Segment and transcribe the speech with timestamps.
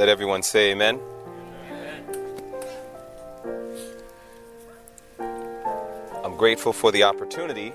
[0.00, 0.98] Let everyone say amen.
[5.18, 5.34] amen.
[6.24, 7.74] I'm grateful for the opportunity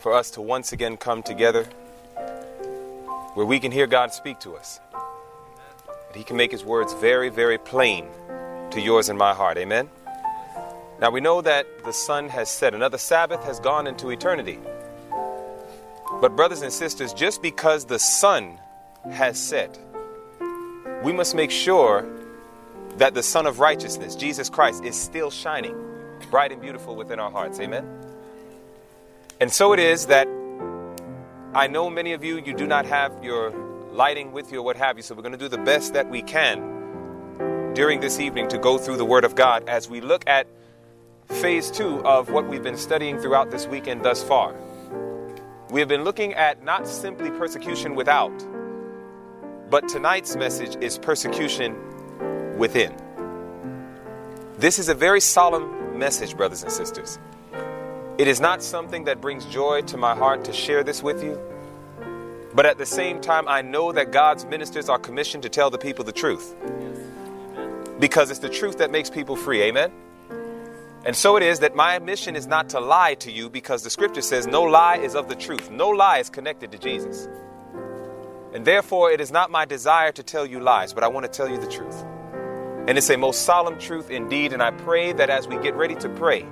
[0.00, 1.64] for us to once again come together
[3.34, 4.80] where we can hear God speak to us.
[4.94, 8.06] That He can make His words very, very plain
[8.70, 9.58] to yours and my heart.
[9.58, 9.90] Amen.
[11.02, 14.58] Now we know that the sun has set, another Sabbath has gone into eternity.
[16.22, 18.58] But, brothers and sisters, just because the sun
[19.10, 19.78] has set,
[21.06, 22.04] we must make sure
[22.96, 25.76] that the Son of Righteousness, Jesus Christ, is still shining
[26.32, 27.60] bright and beautiful within our hearts.
[27.60, 27.86] Amen?
[29.38, 30.26] And so it is that
[31.54, 33.50] I know many of you, you do not have your
[33.92, 36.10] lighting with you or what have you, so we're going to do the best that
[36.10, 40.24] we can during this evening to go through the Word of God as we look
[40.26, 40.48] at
[41.28, 44.56] phase two of what we've been studying throughout this weekend thus far.
[45.70, 48.32] We have been looking at not simply persecution without,
[49.70, 51.76] but tonight's message is persecution
[52.56, 52.94] within.
[54.58, 57.18] This is a very solemn message, brothers and sisters.
[58.18, 61.38] It is not something that brings joy to my heart to share this with you,
[62.54, 65.76] but at the same time, I know that God's ministers are commissioned to tell the
[65.76, 66.54] people the truth.
[68.00, 69.62] Because it's the truth that makes people free.
[69.62, 69.92] Amen?
[71.04, 73.90] And so it is that my mission is not to lie to you because the
[73.90, 75.70] scripture says no lie is of the truth.
[75.70, 77.28] No lie is connected to Jesus.
[78.56, 81.30] And therefore, it is not my desire to tell you lies, but I want to
[81.30, 82.02] tell you the truth.
[82.88, 84.54] And it's a most solemn truth indeed.
[84.54, 86.46] And I pray that as we get ready to pray,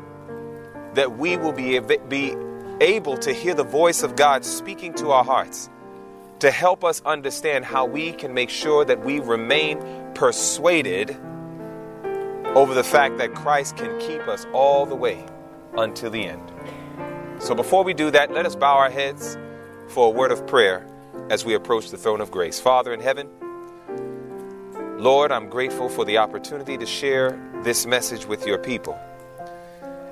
[0.92, 2.36] that we will be, be
[2.82, 5.70] able to hear the voice of God speaking to our hearts
[6.40, 9.80] to help us understand how we can make sure that we remain
[10.14, 11.16] persuaded
[12.54, 15.24] over the fact that Christ can keep us all the way
[15.78, 16.52] until the end.
[17.38, 19.38] So before we do that, let us bow our heads
[19.88, 20.86] for a word of prayer
[21.30, 22.60] as we approach the throne of grace.
[22.60, 23.28] Father in heaven,
[24.98, 28.98] Lord, I'm grateful for the opportunity to share this message with your people.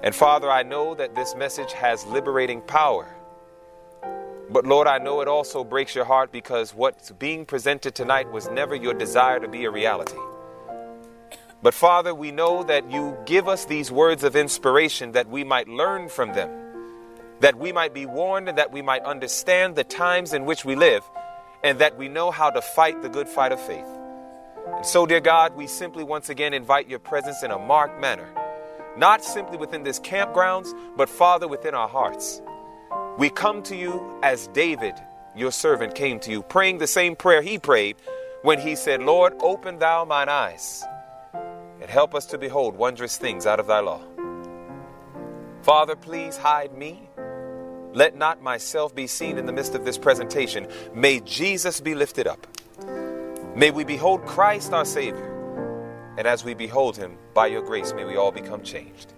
[0.02, 3.14] And Father, I know that this message has liberating power.
[4.50, 8.50] But Lord, I know it also breaks your heart because what's being presented tonight was
[8.50, 10.18] never your desire to be a reality.
[11.62, 15.68] But Father, we know that you give us these words of inspiration that we might
[15.68, 16.50] learn from them,
[17.42, 20.76] that we might be warned and that we might understand the times in which we
[20.76, 21.02] live,
[21.64, 23.86] and that we know how to fight the good fight of faith.
[24.66, 28.28] And so, dear God, we simply once again invite your presence in a marked manner,
[28.96, 32.40] not simply within this campgrounds, but Father, within our hearts.
[33.18, 34.94] We come to you as David,
[35.34, 37.96] your servant, came to you, praying the same prayer he prayed
[38.42, 40.84] when he said, Lord, open thou mine eyes
[41.80, 44.00] and help us to behold wondrous things out of thy law.
[45.62, 47.08] Father, please hide me.
[47.94, 50.66] Let not myself be seen in the midst of this presentation.
[50.94, 52.46] May Jesus be lifted up.
[53.54, 55.28] May we behold Christ our Savior.
[56.16, 59.12] And as we behold him, by your grace, may we all become changed.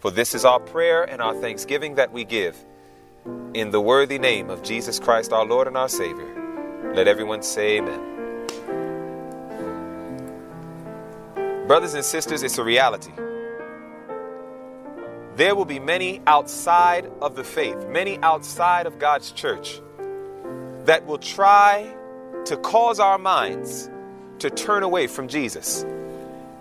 [0.00, 2.56] For this is our prayer and our thanksgiving that we give
[3.54, 6.92] in the worthy name of Jesus Christ, our Lord and our Savior.
[6.94, 8.08] Let everyone say, Amen.
[11.66, 13.12] Brothers and sisters, it's a reality.
[15.36, 19.80] There will be many outside of the faith, many outside of God's church,
[20.84, 21.90] that will try
[22.44, 23.88] to cause our minds
[24.40, 25.84] to turn away from Jesus.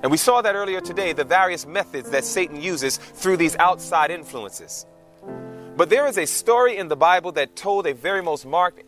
[0.03, 4.09] And we saw that earlier today, the various methods that Satan uses through these outside
[4.09, 4.85] influences.
[5.75, 8.83] But there is a story in the Bible that told a very most marked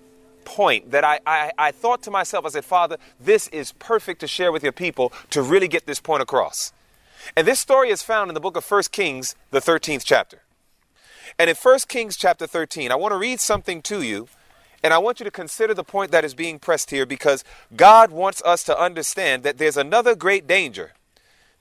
[0.45, 4.27] point that I, I, I, thought to myself, I said, Father, this is perfect to
[4.27, 6.73] share with your people to really get this point across.
[7.35, 10.41] And this story is found in the book of 1 Kings, the 13th chapter.
[11.39, 14.27] And in 1 Kings chapter 13, I want to read something to you,
[14.83, 17.43] and I want you to consider the point that is being pressed here because
[17.75, 20.93] God wants us to understand that there's another great danger.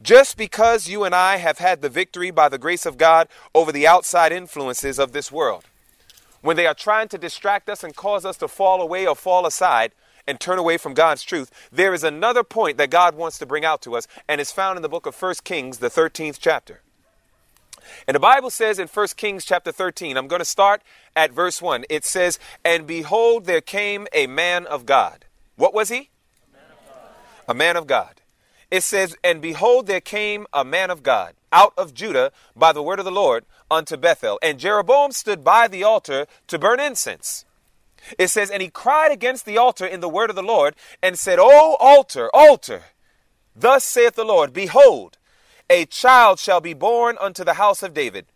[0.03, 3.71] Just because you and I have had the victory by the grace of God over
[3.71, 5.65] the outside influences of this world,
[6.41, 9.47] when they are trying to distract us and cause us to fall away or fall
[9.47, 9.93] aside
[10.27, 13.65] and turn away from God's truth, there is another point that God wants to bring
[13.65, 16.81] out to us, and it's found in the book of 1 Kings, the 13th chapter.
[18.07, 20.83] And the Bible says in 1 Kings chapter 13, I'm going to start
[21.15, 21.85] at verse 1.
[21.91, 25.25] It says, And behold, there came a man of God.
[25.57, 25.97] What was he?
[25.97, 27.11] A man of God.
[27.49, 28.21] A man of God.
[28.71, 32.83] It says, And behold, there came a man of God out of Judah by the
[32.83, 34.39] word of the Lord unto Bethel.
[34.43, 37.45] And Jeroboam stood by the altar to burn incense.
[38.19, 41.19] It says, And he cried against the altar in the word of the Lord and
[41.19, 42.85] said, O altar, altar,
[43.55, 45.19] thus saith the Lord, Behold,
[45.71, 48.27] a child shall be born unto the house of David,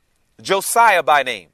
[0.40, 1.50] Josiah by name.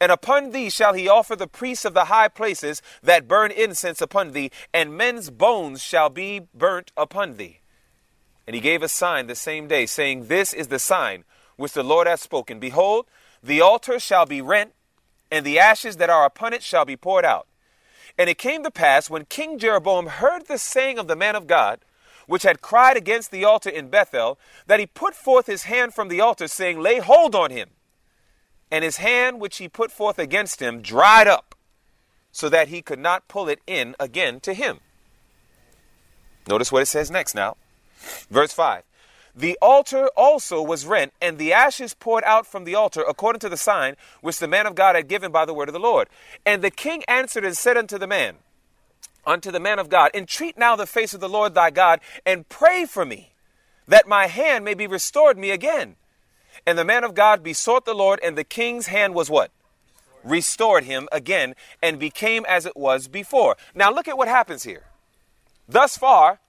[0.00, 4.00] And upon thee shall he offer the priests of the high places that burn incense
[4.00, 7.60] upon thee, and men's bones shall be burnt upon thee.
[8.46, 11.24] And he gave a sign the same day, saying, This is the sign
[11.56, 12.58] which the Lord hath spoken.
[12.58, 13.06] Behold,
[13.42, 14.72] the altar shall be rent,
[15.30, 17.46] and the ashes that are upon it shall be poured out.
[18.16, 21.46] And it came to pass, when King Jeroboam heard the saying of the man of
[21.46, 21.80] God,
[22.26, 26.08] which had cried against the altar in Bethel, that he put forth his hand from
[26.08, 27.70] the altar, saying, Lay hold on him.
[28.70, 31.54] And his hand which he put forth against him dried up,
[32.32, 34.80] so that he could not pull it in again to him.
[36.48, 37.56] Notice what it says next now.
[38.30, 38.82] Verse 5
[39.36, 43.48] The altar also was rent, and the ashes poured out from the altar, according to
[43.48, 46.08] the sign which the man of God had given by the word of the Lord.
[46.46, 48.36] And the king answered and said unto the man,
[49.26, 52.48] unto the man of God, Entreat now the face of the Lord thy God, and
[52.48, 53.32] pray for me,
[53.88, 55.96] that my hand may be restored me again.
[56.66, 59.50] And the man of God besought the Lord, and the king's hand was what?
[60.22, 63.56] Restored him again, and became as it was before.
[63.74, 64.84] Now look at what happens here.
[65.68, 66.40] Thus far,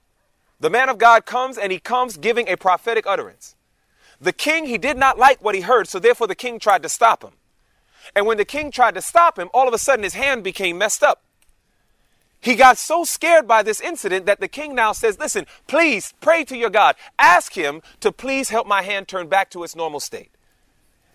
[0.58, 3.56] the man of God comes and he comes giving a prophetic utterance.
[4.20, 6.88] The king, he did not like what he heard, so therefore the king tried to
[6.88, 7.32] stop him.
[8.14, 10.78] And when the king tried to stop him, all of a sudden his hand became
[10.78, 11.22] messed up.
[12.40, 16.44] He got so scared by this incident that the king now says, Listen, please pray
[16.44, 16.94] to your God.
[17.18, 20.30] Ask him to please help my hand turn back to its normal state.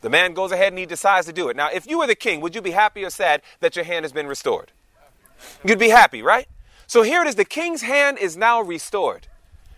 [0.01, 1.55] The man goes ahead and he decides to do it.
[1.55, 4.03] Now, if you were the king, would you be happy or sad that your hand
[4.03, 4.71] has been restored?
[5.63, 6.47] You'd be happy, right?
[6.87, 9.27] So here it is the king's hand is now restored.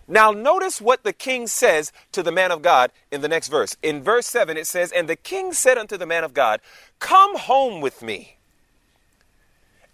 [0.08, 3.78] Now, notice what the king says to the man of God in the next verse.
[3.82, 6.60] In verse 7, it says, And the king said unto the man of God,
[7.00, 8.38] Come home with me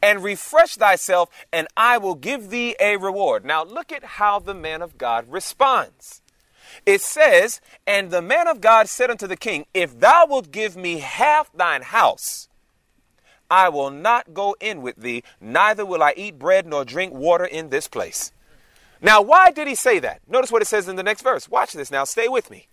[0.01, 3.45] and refresh thyself, and I will give thee a reward.
[3.45, 6.21] Now, look at how the man of God responds.
[6.85, 10.75] It says, And the man of God said unto the king, If thou wilt give
[10.75, 12.47] me half thine house,
[13.51, 17.45] I will not go in with thee, neither will I eat bread nor drink water
[17.45, 18.31] in this place.
[19.01, 20.21] Now, why did he say that?
[20.27, 21.47] Notice what it says in the next verse.
[21.49, 22.67] Watch this now, stay with me.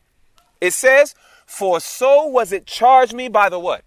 [0.61, 1.14] It says,
[1.44, 3.84] For so was it charged me by the what?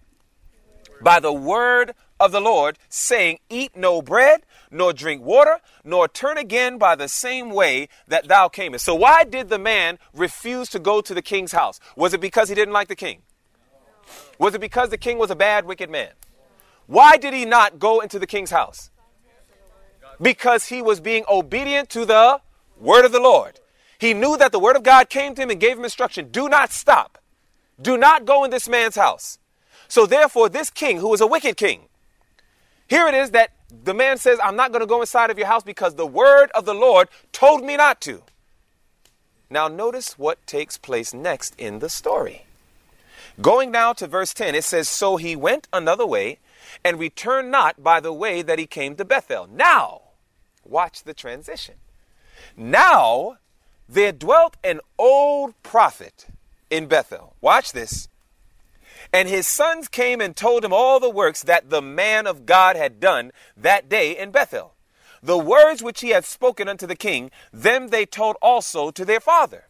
[1.02, 6.38] By the word of the Lord, saying, Eat no bread, nor drink water, nor turn
[6.38, 8.84] again by the same way that thou camest.
[8.84, 11.80] So, why did the man refuse to go to the king's house?
[11.96, 13.22] Was it because he didn't like the king?
[14.38, 16.10] Was it because the king was a bad, wicked man?
[16.86, 18.89] Why did he not go into the king's house?
[20.20, 22.40] Because he was being obedient to the
[22.78, 23.60] word of the Lord.
[23.98, 26.48] He knew that the word of God came to him and gave him instruction do
[26.48, 27.18] not stop,
[27.80, 29.38] do not go in this man's house.
[29.88, 31.88] So, therefore, this king, who was a wicked king,
[32.88, 33.50] here it is that
[33.84, 36.50] the man says, I'm not going to go inside of your house because the word
[36.54, 38.22] of the Lord told me not to.
[39.48, 42.46] Now, notice what takes place next in the story.
[43.40, 46.38] Going now to verse 10, it says, So he went another way
[46.84, 49.48] and returned not by the way that he came to Bethel.
[49.50, 50.02] Now,
[50.70, 51.74] watch the transition.
[52.56, 53.38] Now,
[53.88, 56.26] there dwelt an old prophet
[56.70, 57.34] in Bethel.
[57.40, 58.08] Watch this.
[59.12, 62.76] And his sons came and told him all the works that the man of God
[62.76, 64.74] had done that day in Bethel.
[65.22, 69.20] The words which he had spoken unto the king, them they told also to their
[69.20, 69.64] father.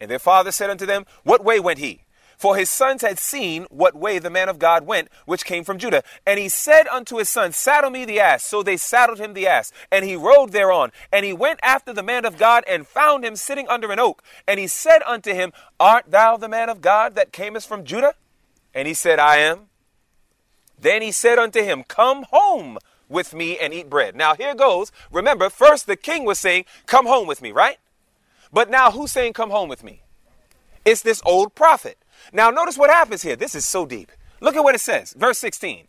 [0.00, 2.02] And their father said unto them, What way went he?
[2.40, 5.76] For his sons had seen what way the man of God went, which came from
[5.76, 6.02] Judah.
[6.26, 8.44] And he said unto his sons, Saddle me the ass.
[8.44, 10.90] So they saddled him the ass, and he rode thereon.
[11.12, 14.22] And he went after the man of God, and found him sitting under an oak.
[14.48, 18.14] And he said unto him, Art thou the man of God that camest from Judah?
[18.74, 19.66] And he said, I am.
[20.80, 22.78] Then he said unto him, Come home
[23.10, 24.16] with me and eat bread.
[24.16, 24.92] Now here goes.
[25.12, 27.76] Remember, first the king was saying, Come home with me, right?
[28.50, 30.00] But now who's saying, Come home with me?
[30.86, 31.98] It's this old prophet.
[32.32, 33.36] Now notice what happens here.
[33.36, 34.12] This is so deep.
[34.40, 35.14] Look at what it says.
[35.16, 35.86] Verse 16.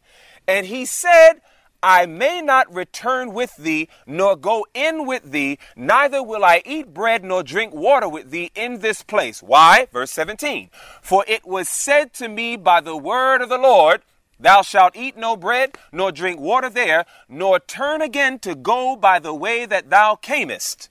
[0.48, 1.42] And he said,
[1.84, 6.94] I may not return with thee, nor go in with thee, neither will I eat
[6.94, 9.42] bread nor drink water with thee in this place.
[9.42, 9.88] Why?
[9.92, 10.70] Verse 17.
[11.02, 14.02] For it was said to me by the word of the Lord,
[14.40, 19.20] Thou shalt eat no bread, nor drink water there, nor turn again to go by
[19.20, 20.90] the way that thou camest.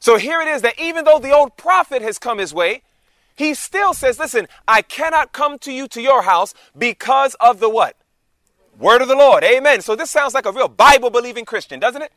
[0.00, 2.82] So here it is that even though the old prophet has come his way,
[3.38, 7.70] he still says, Listen, I cannot come to you to your house because of the
[7.70, 7.96] what?
[8.76, 9.44] Word of the Lord.
[9.44, 9.80] Amen.
[9.80, 12.10] So this sounds like a real Bible believing Christian, doesn't it?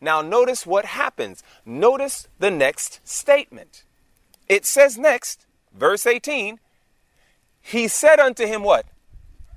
[0.00, 1.42] Now, notice what happens.
[1.66, 3.82] Notice the next statement.
[4.48, 5.44] It says next,
[5.76, 6.60] verse 18,
[7.60, 8.86] He said unto him, What?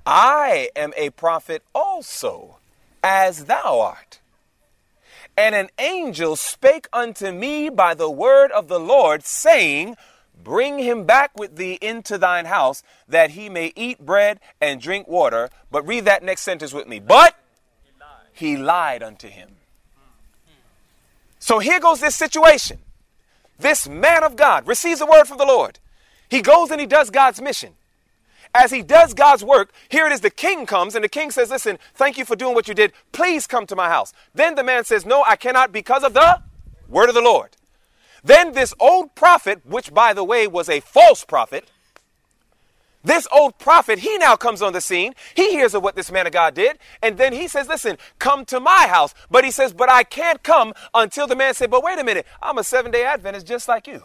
[0.04, 2.58] I am a prophet also,
[3.04, 4.18] as thou art.
[5.36, 9.96] And an angel spake unto me by the word of the Lord, saying,
[10.42, 15.08] bring him back with thee into thine house, that he may eat bread and drink
[15.08, 15.50] water.
[15.70, 17.00] But read that next sentence with me.
[17.00, 17.36] But
[18.32, 19.56] he lied unto him.
[21.38, 22.78] So here goes this situation.
[23.58, 25.78] This man of God receives a word from the Lord.
[26.28, 27.74] He goes and he does God's mission.
[28.54, 31.50] As he does God's work, here it is the king comes and the king says,
[31.50, 32.92] Listen, thank you for doing what you did.
[33.12, 34.12] Please come to my house.
[34.34, 36.42] Then the man says, No, I cannot because of the
[36.88, 37.56] word of the Lord.
[38.24, 41.68] Then this old prophet, which by the way was a false prophet,
[43.04, 45.14] this old prophet, he now comes on the scene.
[45.34, 46.78] He hears of what this man of God did.
[47.02, 49.12] And then he says, Listen, come to my house.
[49.30, 52.26] But he says, But I can't come until the man said, But wait a minute,
[52.40, 54.02] I'm a seven day Adventist just like you.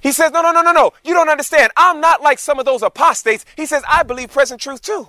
[0.00, 0.92] He says, No, no, no, no, no.
[1.04, 1.70] You don't understand.
[1.76, 3.44] I'm not like some of those apostates.
[3.56, 5.08] He says, I believe present truth too.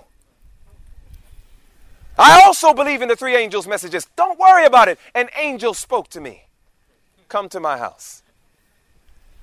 [2.18, 4.06] I also believe in the three angels' messages.
[4.16, 4.98] Don't worry about it.
[5.14, 6.44] An angel spoke to me.
[7.28, 8.22] Come to my house.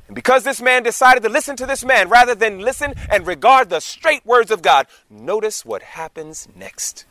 [0.07, 3.69] And because this man decided to listen to this man rather than listen and regard
[3.69, 7.05] the straight words of God, notice what happens next.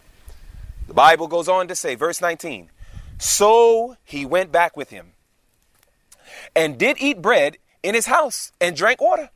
[0.88, 2.70] The Bible goes on to say, verse 19,
[3.18, 5.12] so he went back with him
[6.56, 9.30] and did eat bread in his house and drank water.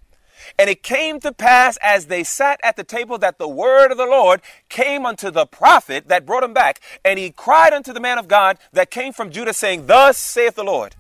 [0.59, 3.99] And it came to pass as they sat at the table that the word of
[3.99, 6.81] the Lord came unto the prophet that brought him back.
[7.05, 10.55] And he cried unto the man of God that came from Judah, saying, Thus saith
[10.55, 10.97] the Lord,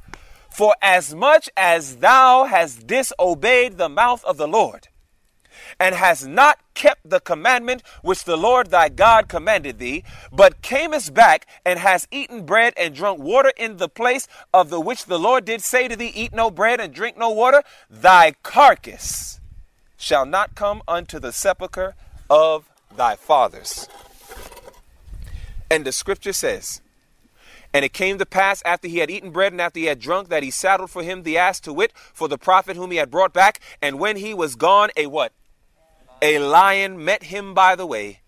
[0.50, 4.88] for as much as thou hast disobeyed the mouth of the Lord,
[5.78, 11.14] and hast not kept the commandment which the Lord thy God commanded thee, but camest
[11.14, 15.18] back and hast eaten bread and drunk water in the place of the which the
[15.18, 19.40] Lord did say to thee, Eat no bread and drink no water, thy carcass
[19.96, 21.94] shall not come unto the sepulchre
[22.28, 23.88] of thy fathers.
[25.70, 26.82] And the scripture says,
[27.74, 30.28] and it came to pass after he had eaten bread and after he had drunk
[30.28, 33.10] that he saddled for him the ass to wit for the prophet whom he had
[33.10, 33.60] brought back.
[33.80, 35.32] And when he was gone, a what?
[36.22, 38.20] A lion met him by the way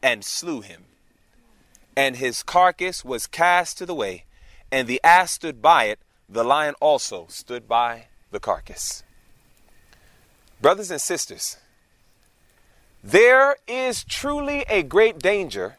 [0.00, 0.84] and slew him.
[1.96, 4.24] And his carcass was cast to the way,
[4.70, 5.98] and the ass stood by it.
[6.28, 9.02] The lion also stood by the carcass.
[10.62, 11.56] Brothers and sisters,
[13.02, 15.76] there is truly a great danger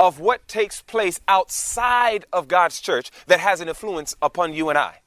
[0.00, 4.78] of what takes place outside of God's church that has an influence upon you and
[4.78, 5.00] I.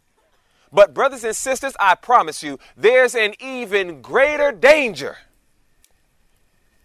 [0.71, 5.17] But, brothers and sisters, I promise you, there's an even greater danger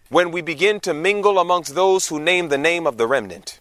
[0.09, 3.59] when we begin to mingle amongst those who name the name of the remnant.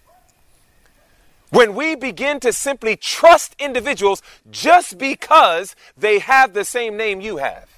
[1.51, 7.37] When we begin to simply trust individuals just because they have the same name you
[7.37, 7.69] have.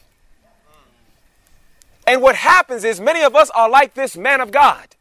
[2.06, 4.94] And what happens is many of us are like this man of God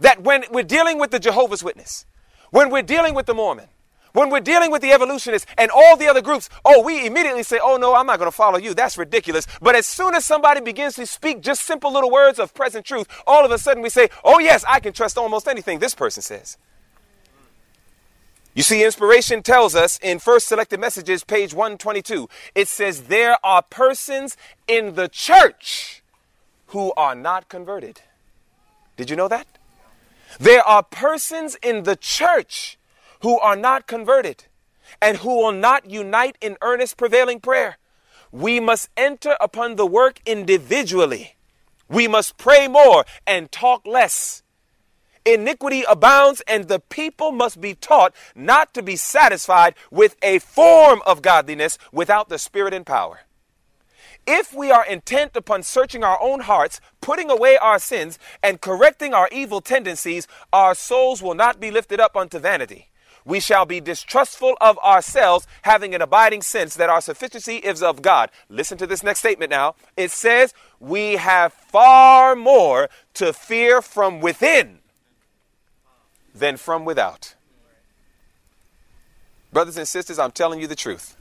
[0.00, 2.06] that when we're dealing with the Jehovah's Witness,
[2.50, 3.68] when we're dealing with the Mormon,
[4.12, 7.58] when we're dealing with the evolutionists and all the other groups, oh, we immediately say,
[7.62, 8.74] oh, no, I'm not going to follow you.
[8.74, 9.46] That's ridiculous.
[9.60, 13.06] But as soon as somebody begins to speak just simple little words of present truth,
[13.26, 16.22] all of a sudden we say, oh, yes, I can trust almost anything this person
[16.22, 16.56] says.
[18.52, 23.62] You see, inspiration tells us in First Selected Messages, page 122, it says, There are
[23.62, 24.36] persons
[24.66, 26.02] in the church
[26.66, 28.00] who are not converted.
[28.96, 29.46] Did you know that?
[30.38, 32.76] There are persons in the church
[33.20, 34.44] who are not converted
[35.00, 37.78] and who will not unite in earnest prevailing prayer.
[38.32, 41.36] We must enter upon the work individually.
[41.88, 44.42] We must pray more and talk less.
[45.24, 51.02] Iniquity abounds, and the people must be taught not to be satisfied with a form
[51.04, 53.20] of godliness without the Spirit and power.
[54.26, 59.12] If we are intent upon searching our own hearts, putting away our sins, and correcting
[59.12, 62.89] our evil tendencies, our souls will not be lifted up unto vanity.
[63.24, 68.02] We shall be distrustful of ourselves, having an abiding sense that our sufficiency is of
[68.02, 68.30] God.
[68.48, 69.74] Listen to this next statement now.
[69.96, 74.78] It says, We have far more to fear from within
[76.34, 77.34] than from without.
[79.52, 81.16] Brothers and sisters, I'm telling you the truth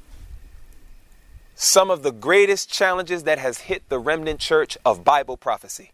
[1.61, 5.91] some of the greatest challenges that has hit the remnant church of Bible prophecy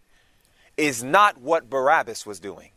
[0.76, 2.70] is not what Barabbas was doing,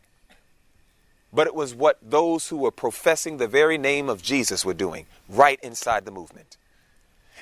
[1.32, 5.06] but it was what those who were professing the very name of Jesus were doing
[5.28, 6.56] right inside the movement.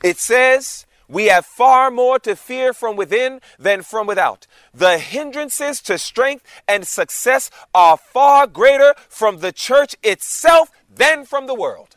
[0.03, 4.47] It says, we have far more to fear from within than from without.
[4.75, 11.47] The hindrances to strength and success are far greater from the church itself than from
[11.47, 11.97] the world.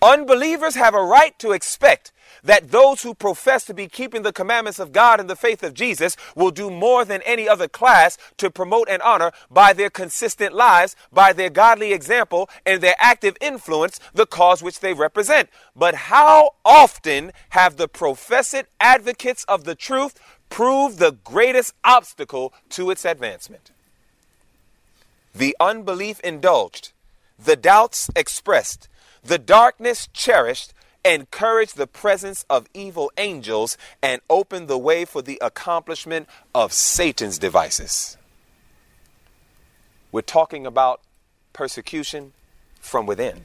[0.00, 2.12] Unbelievers have a right to expect
[2.46, 5.74] that those who profess to be keeping the commandments of God and the faith of
[5.74, 10.54] Jesus will do more than any other class to promote and honor by their consistent
[10.54, 15.50] lives, by their godly example, and their active influence the cause which they represent.
[15.74, 22.90] But how often have the professed advocates of the truth proved the greatest obstacle to
[22.90, 23.72] its advancement?
[25.34, 26.92] The unbelief indulged,
[27.38, 28.88] the doubts expressed,
[29.22, 30.72] the darkness cherished,
[31.06, 37.38] encourage the presence of evil angels and open the way for the accomplishment of Satan's
[37.38, 38.16] devices.
[40.12, 41.00] We're talking about
[41.52, 42.32] persecution
[42.80, 43.44] from within.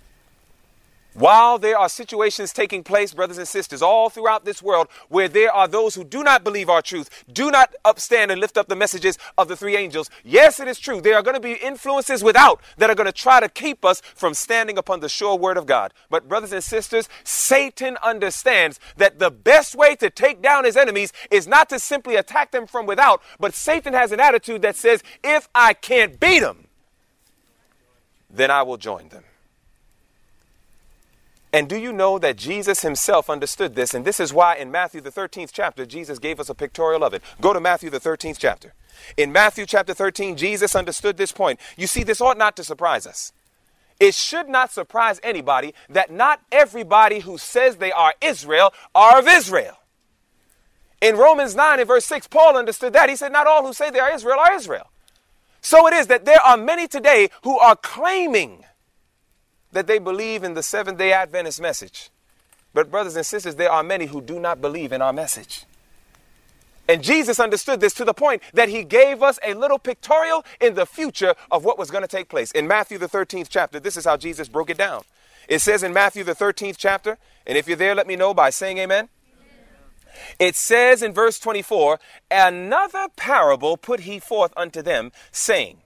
[1.13, 5.51] While there are situations taking place, brothers and sisters, all throughout this world where there
[5.51, 8.77] are those who do not believe our truth, do not upstand and lift up the
[8.77, 11.01] messages of the three angels, yes, it is true.
[11.01, 14.01] There are going to be influences without that are going to try to keep us
[14.15, 15.94] from standing upon the sure word of God.
[16.10, 21.12] But, brothers and sisters, Satan understands that the best way to take down his enemies
[21.30, 25.03] is not to simply attack them from without, but Satan has an attitude that says,
[25.25, 26.68] if I can't beat them,
[28.30, 29.24] then I will join them.
[31.53, 33.93] And do you know that Jesus himself understood this?
[33.93, 37.13] And this is why in Matthew, the 13th chapter, Jesus gave us a pictorial of
[37.13, 37.22] it.
[37.41, 38.74] Go to Matthew, the 13th chapter.
[39.17, 41.60] In Matthew chapter 13, Jesus understood this point.
[41.75, 43.34] You see, this ought not to surprise us.
[44.00, 49.27] It should not surprise anybody that not everybody who says they are Israel are of
[49.27, 49.77] Israel.
[51.01, 53.10] In Romans 9 and verse 6, Paul understood that.
[53.10, 54.89] He said, Not all who say they are Israel are Israel.
[55.62, 58.63] So it is that there are many today who are claiming
[59.72, 62.10] that they believe in the Seventh day Adventist message.
[62.74, 65.66] But, brothers and sisters, there are many who do not believe in our message.
[66.88, 70.74] And Jesus understood this to the point that he gave us a little pictorial in
[70.74, 72.51] the future of what was going to take place.
[72.51, 75.04] In Matthew, the 13th chapter, this is how Jesus broke it down.
[75.48, 78.50] It says in Matthew, the 13th chapter, and if you're there, let me know by
[78.50, 79.10] saying amen.
[80.40, 82.00] It says in verse 24,
[82.30, 85.78] Another parable put he forth unto them, saying,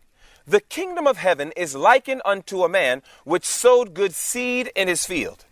[0.48, 5.06] the kingdom of heaven is likened unto a man which sowed good seed in his
[5.06, 5.46] field.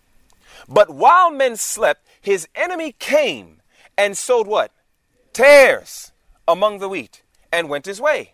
[0.68, 3.62] But while men slept, his enemy came
[3.98, 4.72] and sowed what?
[5.34, 6.12] Tares
[6.48, 7.22] among the wheat
[7.52, 8.34] and went his way.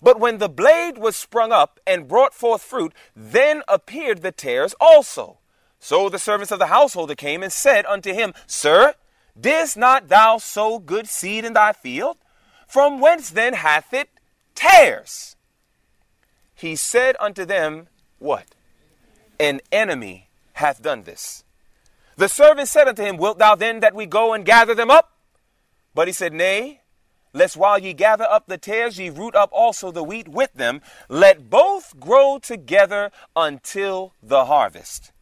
[0.00, 4.74] But when the blade was sprung up and brought forth fruit, then appeared the tares
[4.80, 5.38] also.
[5.80, 8.94] So the servants of the householder came and said unto him, Sir,
[9.38, 12.18] didst not thou sow good seed in thy field?
[12.68, 14.10] From whence then hath it
[14.54, 15.36] tares?
[16.60, 18.46] He said unto them, What?
[19.38, 21.44] An enemy hath done this.
[22.16, 25.12] The servant said unto him, Wilt thou then that we go and gather them up?
[25.94, 26.82] But he said, Nay,
[27.32, 30.82] lest while ye gather up the tares, ye root up also the wheat with them.
[31.08, 35.12] Let both grow together until the harvest.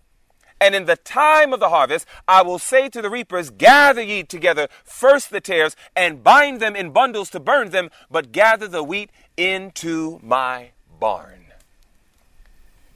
[0.61, 4.25] And in the time of the harvest, I will say to the reapers, Gather ye
[4.25, 8.83] together first the tares, and bind them in bundles to burn them, but gather the
[8.83, 11.47] wheat into my barn.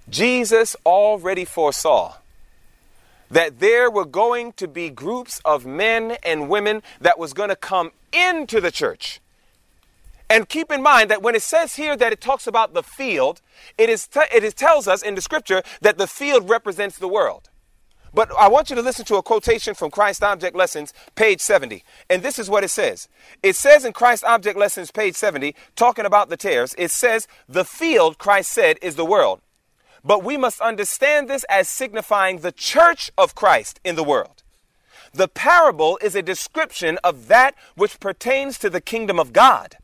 [0.08, 2.16] Jesus already foresaw
[3.30, 7.56] that there were going to be groups of men and women that was going to
[7.56, 9.20] come into the church.
[10.28, 13.40] And keep in mind that when it says here that it talks about the field,
[13.78, 17.08] it, is te- it is tells us in the scripture that the field represents the
[17.08, 17.48] world.
[18.14, 21.82] But I want you to listen to a quotation from Christ Object Lessons, page 70.
[22.10, 23.08] And this is what it says.
[23.42, 27.64] It says in Christ Object Lessons, page 70, talking about the tares, it says, The
[27.64, 29.40] field, Christ said, is the world.
[30.04, 34.42] But we must understand this as signifying the church of Christ in the world.
[35.14, 39.76] The parable is a description of that which pertains to the kingdom of God,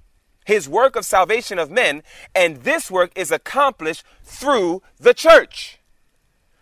[0.44, 2.02] his work of salvation of men,
[2.34, 5.77] and this work is accomplished through the church.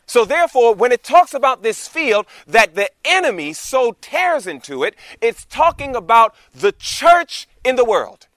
[0.06, 4.94] So therefore, when it talks about this field that the enemy so tares into it,
[5.20, 8.28] it's talking about the church in the world.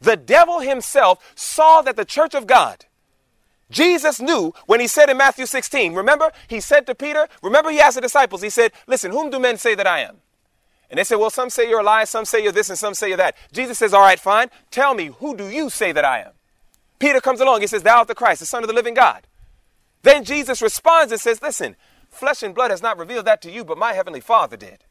[0.00, 2.86] The devil himself saw that the church of God,
[3.70, 7.80] Jesus knew when he said in Matthew 16, remember, he said to Peter, remember, he
[7.80, 10.18] asked the disciples, he said, Listen, whom do men say that I am?
[10.90, 13.08] And they said, Well, some say you're Elijah, some say you're this, and some say
[13.08, 13.36] you're that.
[13.50, 14.50] Jesus says, All right, fine.
[14.70, 16.32] Tell me, who do you say that I am?
[16.98, 19.26] Peter comes along, he says, Thou art the Christ, the Son of the living God.
[20.02, 21.76] Then Jesus responds and says, Listen,
[22.10, 24.84] flesh and blood has not revealed that to you, but my heavenly Father did.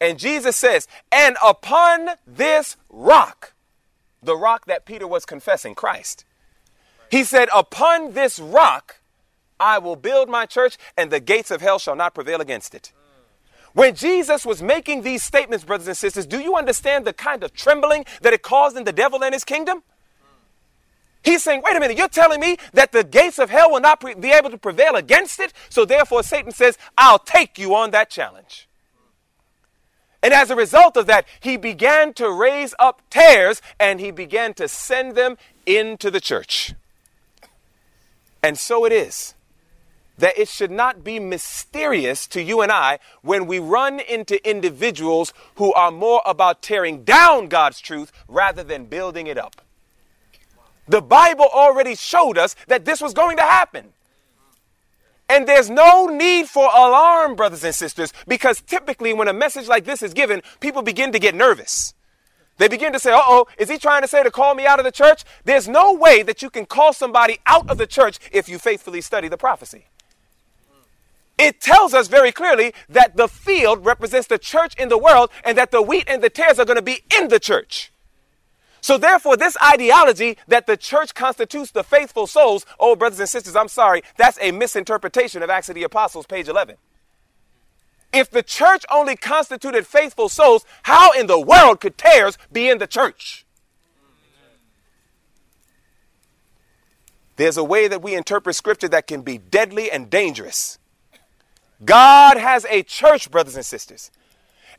[0.00, 3.54] And Jesus says, And upon this rock,
[4.22, 6.24] the rock that Peter was confessing, Christ,
[7.10, 9.00] he said, Upon this rock
[9.58, 12.92] I will build my church, and the gates of hell shall not prevail against it.
[13.72, 17.52] When Jesus was making these statements, brothers and sisters, do you understand the kind of
[17.52, 19.82] trembling that it caused in the devil and his kingdom?
[21.26, 24.00] He's saying, wait a minute, you're telling me that the gates of hell will not
[24.20, 25.52] be able to prevail against it?
[25.68, 28.68] So therefore, Satan says, I'll take you on that challenge.
[30.22, 34.54] And as a result of that, he began to raise up tares and he began
[34.54, 35.36] to send them
[35.66, 36.74] into the church.
[38.40, 39.34] And so it is
[40.18, 45.34] that it should not be mysterious to you and I when we run into individuals
[45.56, 49.65] who are more about tearing down God's truth rather than building it up.
[50.88, 53.92] The Bible already showed us that this was going to happen.
[55.28, 59.84] And there's no need for alarm, brothers and sisters, because typically when a message like
[59.84, 61.94] this is given, people begin to get nervous.
[62.58, 64.78] They begin to say, uh oh, is he trying to say to call me out
[64.78, 65.24] of the church?
[65.44, 69.00] There's no way that you can call somebody out of the church if you faithfully
[69.00, 69.86] study the prophecy.
[71.38, 75.58] It tells us very clearly that the field represents the church in the world and
[75.58, 77.92] that the wheat and the tares are going to be in the church.
[78.86, 83.56] So, therefore, this ideology that the church constitutes the faithful souls, oh, brothers and sisters,
[83.56, 86.76] I'm sorry, that's a misinterpretation of Acts of the Apostles, page 11.
[88.12, 92.78] If the church only constituted faithful souls, how in the world could tares be in
[92.78, 93.44] the church?
[97.34, 100.78] There's a way that we interpret scripture that can be deadly and dangerous.
[101.84, 104.12] God has a church, brothers and sisters.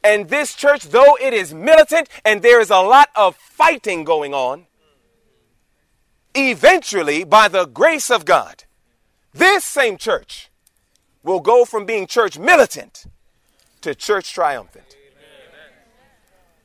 [0.03, 4.33] And this church, though it is militant and there is a lot of fighting going
[4.33, 4.67] on,
[6.35, 8.63] eventually, by the grace of God,
[9.33, 10.49] this same church
[11.23, 13.05] will go from being church militant
[13.81, 14.95] to church triumphant.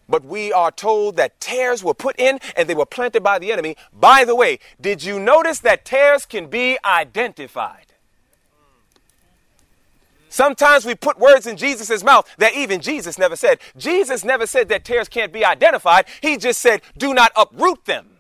[0.09, 3.53] But we are told that tares were put in and they were planted by the
[3.53, 3.77] enemy.
[3.93, 7.92] By the way, did you notice that tares can be identified?
[10.33, 13.59] Sometimes we put words in Jesus' mouth that even Jesus never said.
[13.77, 16.07] Jesus never said that tares can't be identified.
[16.23, 18.17] He just said, do not uproot them.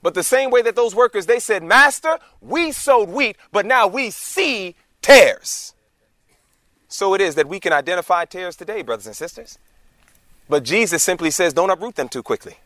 [0.00, 3.88] But the same way that those workers, they said, Master, we sowed wheat, but now
[3.88, 5.74] we see tares.
[6.86, 9.58] So it is that we can identify tares today, brothers and sisters.
[10.48, 12.58] But Jesus simply says, don't uproot them too quickly.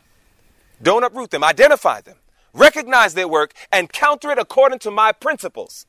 [0.82, 2.16] Don't uproot them, identify them,
[2.52, 5.86] recognize their work, and counter it according to my principles.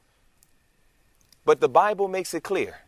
[1.46, 2.80] But the Bible makes it clear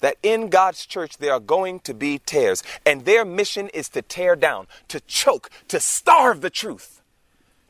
[0.00, 4.02] that in God's church there are going to be tares, and their mission is to
[4.02, 7.02] tear down, to choke, to starve the truth,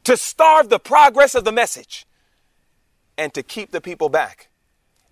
[0.04, 2.06] to starve the progress of the message,
[3.16, 4.48] and to keep the people back,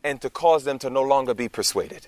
[0.05, 2.07] and to cause them to no longer be persuaded.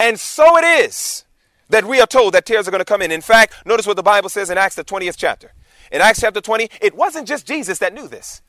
[0.00, 1.24] And so it is
[1.68, 3.12] that we are told that tares are going to come in.
[3.12, 5.52] In fact, notice what the Bible says in Acts, the 20th chapter.
[5.92, 8.42] In Acts chapter 20, it wasn't just Jesus that knew this.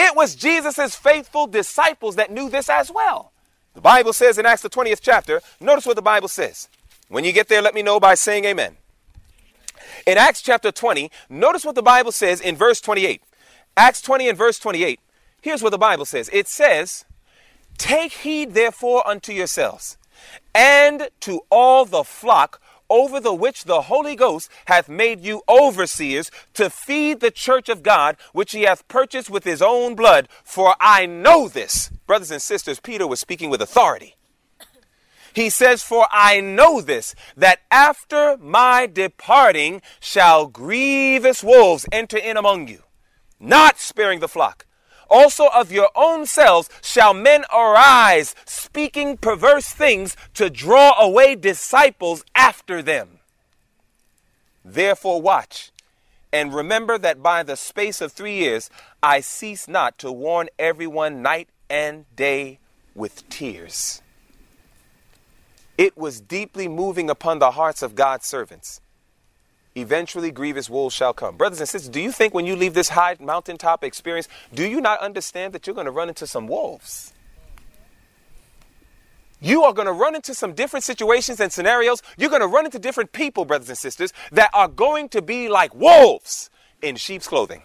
[0.00, 3.32] It was Jesus' faithful disciples that knew this as well.
[3.74, 6.68] The Bible says in Acts the 20th chapter, notice what the Bible says.
[7.08, 8.76] When you get there, let me know by saying amen.
[10.06, 13.22] In Acts chapter 20, notice what the Bible says in verse 28.
[13.76, 15.00] Acts 20 and verse 28.
[15.40, 17.04] Here's what the Bible says it says,
[17.76, 19.98] Take heed therefore unto yourselves
[20.54, 26.30] and to all the flock over the which the Holy Ghost hath made you overseers
[26.54, 30.28] to feed the church of God, which he hath purchased with his own blood.
[30.44, 31.90] For I know this.
[32.06, 34.16] Brothers and sisters, Peter was speaking with authority.
[35.32, 42.36] He says, For I know this, that after my departing shall grievous wolves enter in
[42.36, 42.82] among you,
[43.38, 44.66] not sparing the flock.
[45.10, 52.24] Also of your own selves shall men arise, speaking perverse things to draw away disciples
[52.34, 53.18] after them.
[54.64, 55.72] Therefore, watch
[56.32, 58.70] and remember that by the space of three years
[59.02, 62.58] I cease not to warn everyone night and day
[62.94, 64.02] with tears.
[65.78, 68.80] It was deeply moving upon the hearts of God's servants
[69.80, 71.36] eventually grievous wolves shall come.
[71.36, 74.80] Brothers and sisters, do you think when you leave this high mountaintop experience, do you
[74.80, 77.12] not understand that you're going to run into some wolves?
[79.40, 82.02] You are going to run into some different situations and scenarios.
[82.16, 85.48] You're going to run into different people, brothers and sisters, that are going to be
[85.48, 86.50] like wolves
[86.82, 87.62] in sheep's clothing.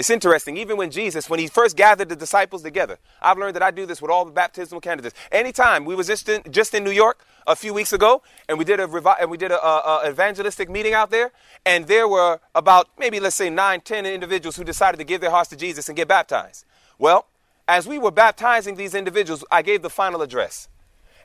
[0.00, 3.62] It's interesting, even when Jesus, when he first gathered the disciples together, I've learned that
[3.62, 5.14] I do this with all the baptismal candidates.
[5.30, 8.64] Anytime we was just in, just in New York a few weeks ago, and we
[8.64, 11.32] did a revi- and we did a, a, a, evangelistic meeting out there,
[11.66, 15.30] and there were about maybe let's say nine, ten individuals who decided to give their
[15.30, 16.64] hearts to Jesus and get baptized.
[16.98, 17.26] Well,
[17.68, 20.70] as we were baptizing these individuals, I gave the final address,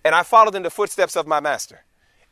[0.03, 1.85] and I followed in the footsteps of my master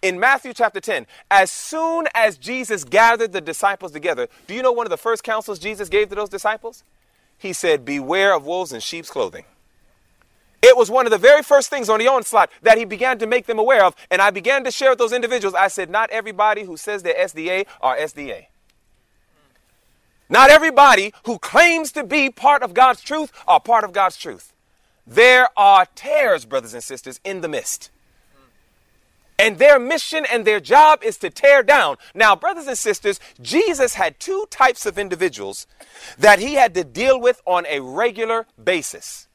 [0.04, 4.74] in Matthew chapter 10, as soon as Jesus gathered the disciples together, do you know
[4.74, 6.84] one of the first counsels Jesus gave to those disciples?
[7.38, 9.46] He said, Beware of wolves in sheep's clothing.
[10.62, 13.26] It was one of the very first things on the onslaught that he began to
[13.26, 13.96] make them aware of.
[14.12, 15.56] And I began to share with those individuals.
[15.56, 18.48] I said, Not everybody who says they're SDA are SDA.
[20.30, 24.54] Not everybody who claims to be part of God's truth are part of God's truth.
[25.08, 27.89] There are tares, brothers and sisters, in the midst.
[29.39, 31.98] And their mission and their job is to tare down.
[32.13, 35.67] Now, brothers and sisters, Jesus had two types of individuals
[36.17, 39.28] that he had to deal with on a regular basis.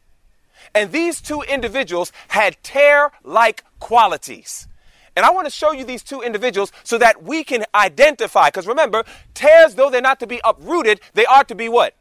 [0.74, 4.68] And these two individuals had tear like qualities.
[5.16, 8.48] And I want to show you these two individuals so that we can identify.
[8.48, 9.02] Because remember,
[9.34, 11.94] tares, though they're not to be uprooted, they are to be what?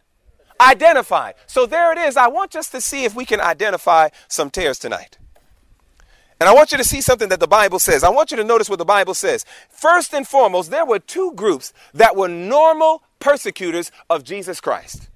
[0.62, 1.33] Identified.
[1.47, 2.15] So there it is.
[2.15, 5.17] I want us to see if we can identify some tares tonight.
[6.39, 8.04] And I want you to see something that the Bible says.
[8.04, 9.43] I want you to notice what the Bible says.
[9.69, 15.10] First and foremost, there were two groups that were normal persecutors of Jesus Christ.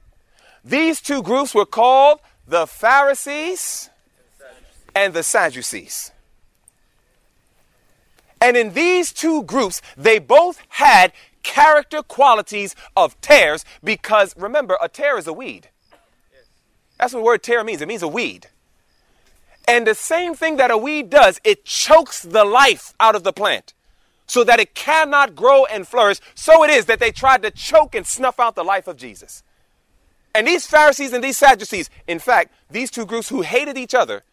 [0.63, 3.89] These two groups were called the Pharisees
[4.95, 6.11] and the Sadducees.
[8.41, 14.89] And in these two groups, they both had character qualities of tares because remember, a
[14.89, 15.69] tare is a weed.
[16.99, 17.81] That's what the word tare means.
[17.81, 18.47] It means a weed.
[19.67, 23.33] And the same thing that a weed does, it chokes the life out of the
[23.33, 23.73] plant
[24.25, 26.19] so that it cannot grow and flourish.
[26.35, 29.43] So it is that they tried to choke and snuff out the life of Jesus.
[30.33, 34.23] And these Pharisees and these Sadducees, in fact, these two groups who hated each other,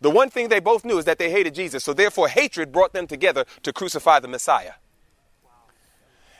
[0.00, 1.84] the one thing they both knew is that they hated Jesus.
[1.84, 4.74] So therefore, hatred brought them together to crucify the Messiah.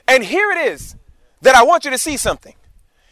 [0.06, 0.96] And here it is
[1.42, 2.54] that I want you to see something.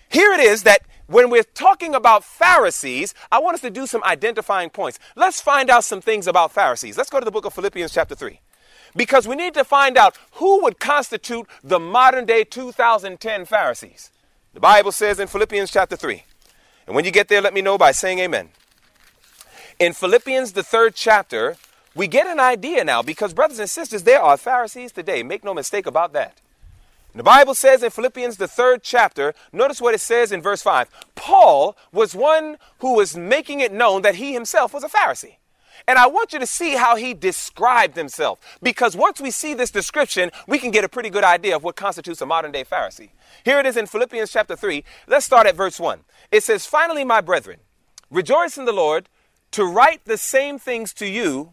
[0.08, 4.04] Here it is that when we're talking about Pharisees, I want us to do some
[4.04, 4.98] identifying points.
[5.16, 6.96] Let's find out some things about Pharisees.
[6.96, 8.40] Let's go to the book of Philippians, chapter 3.
[8.94, 14.10] Because we need to find out who would constitute the modern day 2010 Pharisees.
[14.52, 16.24] The Bible says in Philippians, chapter 3.
[16.86, 18.50] And when you get there, let me know by saying amen.
[19.78, 21.56] In Philippians, the third chapter,
[21.94, 25.22] we get an idea now because, brothers and sisters, there are Pharisees today.
[25.22, 26.38] Make no mistake about that.
[27.18, 30.88] The Bible says in Philippians, the third chapter, notice what it says in verse 5.
[31.16, 35.34] Paul was one who was making it known that he himself was a Pharisee.
[35.88, 38.38] And I want you to see how he described himself.
[38.62, 41.74] Because once we see this description, we can get a pretty good idea of what
[41.74, 43.10] constitutes a modern day Pharisee.
[43.44, 44.84] Here it is in Philippians chapter 3.
[45.08, 45.98] Let's start at verse 1.
[46.30, 47.58] It says, Finally, my brethren,
[48.12, 49.08] rejoice in the Lord.
[49.50, 51.52] To write the same things to you,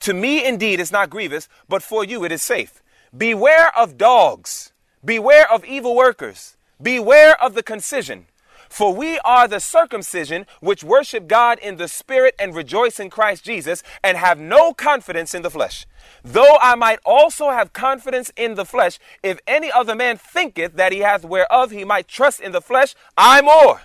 [0.00, 2.82] to me indeed is not grievous, but for you it is safe.
[3.16, 4.72] Beware of dogs.
[5.04, 6.56] Beware of evil workers.
[6.80, 8.26] Beware of the concision.
[8.68, 13.44] For we are the circumcision which worship God in the spirit and rejoice in Christ
[13.44, 15.86] Jesus and have no confidence in the flesh.
[16.24, 20.92] Though I might also have confidence in the flesh, if any other man thinketh that
[20.92, 23.82] he hath whereof he might trust in the flesh, I more.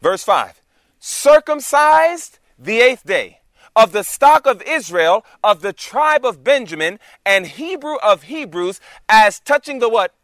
[0.00, 0.60] Verse 5
[0.98, 3.40] Circumcised the eighth day
[3.76, 9.38] of the stock of Israel, of the tribe of Benjamin, and Hebrew of Hebrews, as
[9.38, 10.14] touching the what?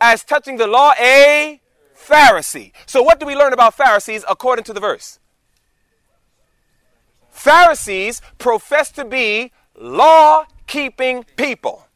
[0.00, 1.60] As touching the law, a
[1.94, 2.72] Pharisee.
[2.86, 5.18] So, what do we learn about Pharisees according to the verse?
[7.30, 11.86] Pharisees profess to be law keeping people.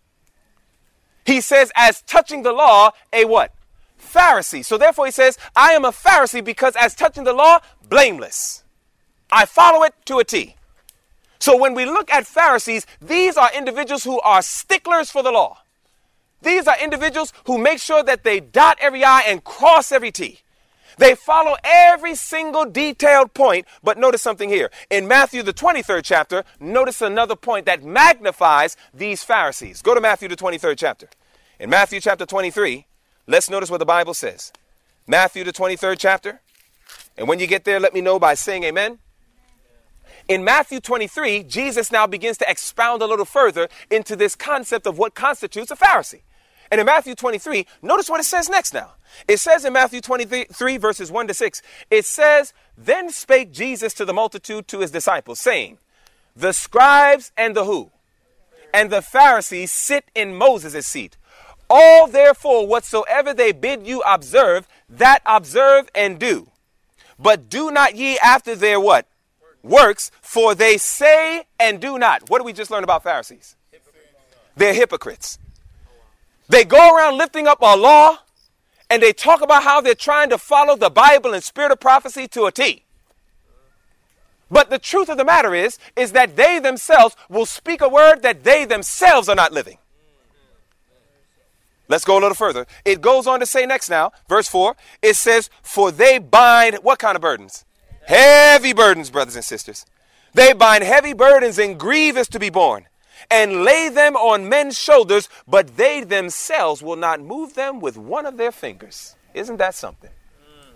[1.24, 3.52] He says, as touching the law, a what?
[4.00, 4.64] Pharisee.
[4.64, 8.64] So therefore he says, I am a Pharisee because as touching the law, blameless.
[9.30, 10.56] I follow it to a T.
[11.42, 15.58] So when we look at Pharisees, these are individuals who are sticklers for the law.
[16.40, 20.38] These are individuals who make sure that they dot every I and cross every T.
[20.98, 24.70] They follow every single detailed point, but notice something here.
[24.88, 29.82] In Matthew, the 23rd chapter, notice another point that magnifies these Pharisees.
[29.82, 31.08] Go to Matthew, the 23rd chapter.
[31.58, 32.86] In Matthew chapter 23,
[33.26, 34.52] let's notice what the Bible says.
[35.08, 36.40] Matthew, the 23rd chapter.
[37.18, 39.00] And when you get there, let me know by saying amen.
[40.28, 44.98] In Matthew 23, Jesus now begins to expound a little further into this concept of
[44.98, 46.22] what constitutes a Pharisee.
[46.70, 48.92] And in Matthew 23, notice what it says next now.
[49.28, 54.06] It says in Matthew 23, verses 1 to 6, it says, Then spake Jesus to
[54.06, 55.76] the multitude to his disciples, saying,
[56.34, 57.90] The scribes and the who?
[58.72, 61.18] And the Pharisees sit in Moses' seat.
[61.68, 66.48] All therefore whatsoever they bid you observe, that observe and do.
[67.18, 69.06] But do not ye after their what?
[69.62, 72.28] Works, for they say and do not.
[72.28, 73.56] What do we just learn about Pharisees?
[74.56, 75.38] They're hypocrites.
[76.48, 78.18] They go around lifting up a law
[78.90, 82.28] and they talk about how they're trying to follow the Bible and spirit of prophecy
[82.28, 82.84] to a T.
[84.50, 88.20] But the truth of the matter is, is that they themselves will speak a word
[88.20, 89.78] that they themselves are not living.
[91.88, 92.66] Let's go a little further.
[92.84, 96.98] It goes on to say next now, verse 4, it says, For they bind what
[96.98, 97.64] kind of burdens?
[98.06, 99.86] Heavy burdens, brothers and sisters.
[100.34, 102.86] They bind heavy burdens and grievous to be borne,
[103.30, 108.26] and lay them on men's shoulders, but they themselves will not move them with one
[108.26, 109.14] of their fingers.
[109.34, 110.10] Isn't that something?
[110.10, 110.74] Mm.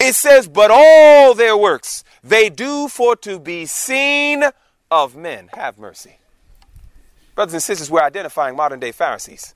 [0.00, 4.44] It says, But all their works they do for to be seen
[4.90, 5.50] of men.
[5.52, 6.18] Have mercy.
[7.34, 9.54] Brothers and sisters, we're identifying modern day Pharisees.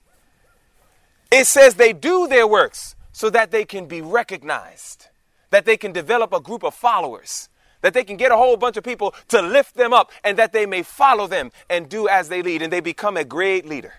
[1.31, 5.09] It says they do their works so that they can be recognized,
[5.51, 7.49] that they can develop a group of followers,
[7.81, 10.53] that they can get a whole bunch of people to lift them up, and that
[10.53, 13.95] they may follow them and do as they lead, and they become a great leader.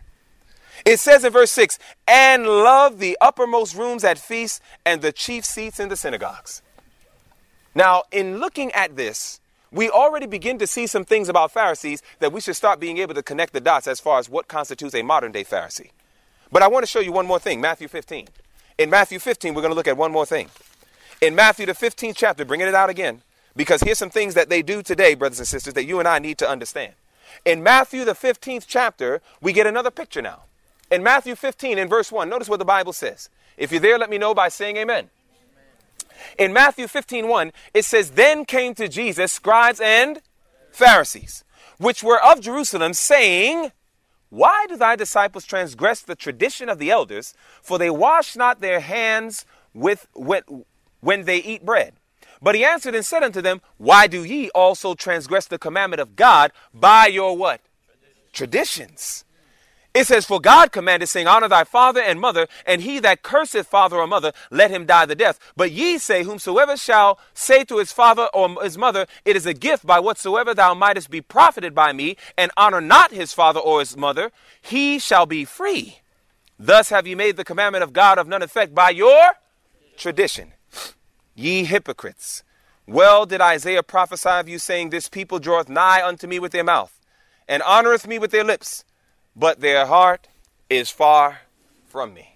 [0.85, 5.45] It says in verse 6 and love the uppermost rooms at feasts and the chief
[5.45, 6.61] seats in the synagogues.
[7.75, 9.39] Now, in looking at this,
[9.71, 13.13] we already begin to see some things about Pharisees that we should start being able
[13.13, 15.91] to connect the dots as far as what constitutes a modern day Pharisee.
[16.51, 18.27] But I want to show you one more thing Matthew 15.
[18.79, 20.49] In Matthew 15, we're going to look at one more thing.
[21.21, 23.21] In Matthew, the 15th chapter, bringing it out again,
[23.55, 26.19] because here's some things that they do today, brothers and sisters, that you and I
[26.19, 26.93] need to understand.
[27.45, 30.43] In Matthew, the 15th chapter, we get another picture now.
[30.89, 33.29] In Matthew 15, in verse 1, notice what the Bible says.
[33.57, 35.09] If you're there, let me know by saying amen.
[36.37, 40.21] In Matthew 15, 1, it says, Then came to Jesus scribes and
[40.71, 41.43] Pharisees,
[41.77, 43.71] which were of Jerusalem, saying,
[44.29, 47.33] Why do thy disciples transgress the tradition of the elders?
[47.61, 50.45] For they wash not their hands with, with
[51.01, 51.93] when they eat bread.
[52.41, 56.15] But he answered and said unto them, Why do ye also transgress the commandment of
[56.15, 57.61] God by your what?
[58.31, 59.25] Traditions.
[59.93, 63.67] It says, For God commanded, saying, Honor thy father and mother, and he that curseth
[63.67, 65.39] father or mother, let him die the death.
[65.57, 69.53] But ye say, Whomsoever shall say to his father or his mother, It is a
[69.53, 73.79] gift by whatsoever thou mightest be profited by me, and honor not his father or
[73.79, 74.31] his mother,
[74.61, 75.99] he shall be free.
[76.59, 79.33] Thus have ye made the commandment of God of none effect by your
[79.97, 80.53] tradition.
[81.39, 82.43] Ye hypocrites.
[82.85, 86.65] Well did Isaiah prophesy of you, saying, This people draweth nigh unto me with their
[86.65, 86.99] mouth,
[87.47, 88.83] and honoreth me with their lips
[89.39, 90.27] but their heart
[90.69, 91.41] is far
[91.87, 92.35] from me.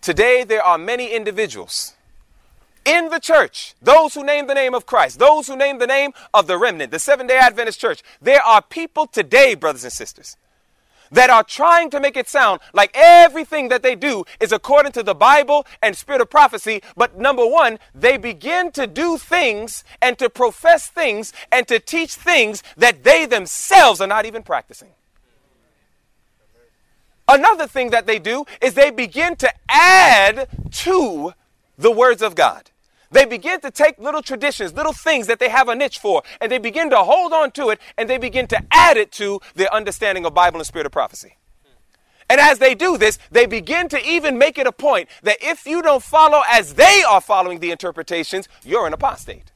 [0.00, 1.94] Today, there are many individuals
[2.84, 6.12] in the church, those who name the name of Christ, those who name the name
[6.34, 8.02] of the remnant, the Seventh day Adventist church.
[8.20, 10.36] There are people today, brothers and sisters,
[11.10, 15.02] that are trying to make it sound like everything that they do is according to
[15.02, 16.82] the Bible and spirit of prophecy.
[16.96, 22.14] But number one, they begin to do things and to profess things and to teach
[22.14, 24.90] things that they themselves are not even practicing.
[27.28, 31.32] Another thing that they do is they begin to add to
[31.76, 32.70] the words of God.
[33.10, 36.50] They begin to take little traditions, little things that they have a niche for, and
[36.50, 39.72] they begin to hold on to it and they begin to add it to their
[39.72, 41.36] understanding of Bible and spirit of prophecy.
[42.28, 45.64] And as they do this, they begin to even make it a point that if
[45.64, 49.52] you don't follow as they are following the interpretations, you're an apostate.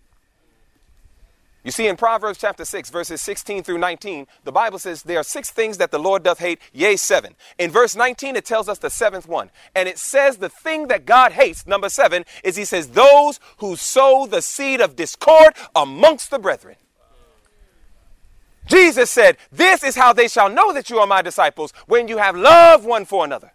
[1.63, 5.25] You see, in Proverbs chapter 6, verses 16 through 19, the Bible says there are
[5.25, 7.37] six things that the Lord doth hate, yea, seven.
[7.59, 9.51] In verse 19, it tells us the seventh one.
[9.75, 13.77] And it says the thing that God hates, number seven, is He says, those who
[13.77, 16.77] sow the seed of discord amongst the brethren.
[18.67, 22.19] Jesus said, This is how they shall know that you are my disciples when you
[22.19, 23.53] have love one for another.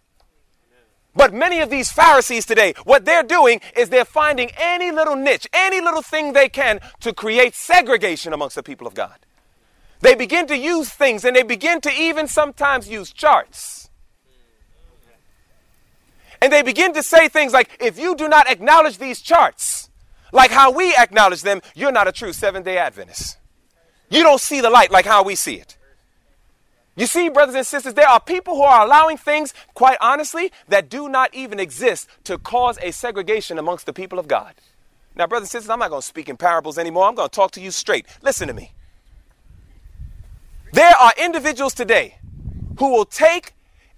[1.16, 5.48] But many of these Pharisees today, what they're doing is they're finding any little niche,
[5.52, 9.16] any little thing they can to create segregation amongst the people of God.
[10.00, 13.88] They begin to use things and they begin to even sometimes use charts.
[16.42, 19.88] And they begin to say things like, if you do not acknowledge these charts,
[20.32, 23.38] like how we acknowledge them, you're not a true Seventh day Adventist.
[24.10, 25.78] You don't see the light like how we see it.
[26.96, 30.88] You see, brothers and sisters, there are people who are allowing things, quite honestly, that
[30.88, 34.54] do not even exist to cause a segregation amongst the people of God.
[35.14, 37.06] Now, brothers and sisters, I'm not going to speak in parables anymore.
[37.06, 38.06] I'm going to talk to you straight.
[38.22, 38.72] Listen to me.
[40.72, 42.18] There are individuals today
[42.78, 43.52] who will take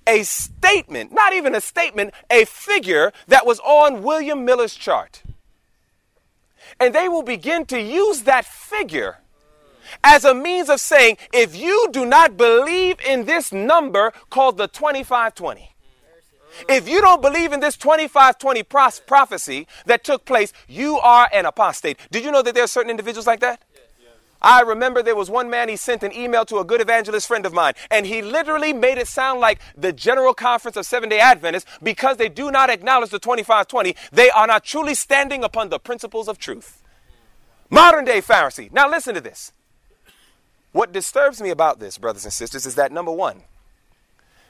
[0.07, 5.23] a statement, not even a statement, a figure that was on William Miller's chart.
[6.81, 9.19] And they will begin to use that figure
[10.03, 14.69] as a means of saying, if you do not believe in this number called the
[14.69, 15.75] 2520,
[16.69, 21.99] if you don't believe in this 2520 prophecy that took place, you are an apostate.
[22.11, 23.63] Did you know that there are certain individuals like that?
[24.41, 27.45] I remember there was one man, he sent an email to a good evangelist friend
[27.45, 31.19] of mine, and he literally made it sound like the General Conference of Seven day
[31.19, 33.97] Adventists because they do not acknowledge the 2520.
[34.13, 36.83] They are not truly standing upon the principles of truth.
[37.69, 38.73] Modern day Pharisee.
[38.73, 39.53] Now listen to this.
[40.73, 43.43] What disturbs me about this, brothers and sisters, is that number one,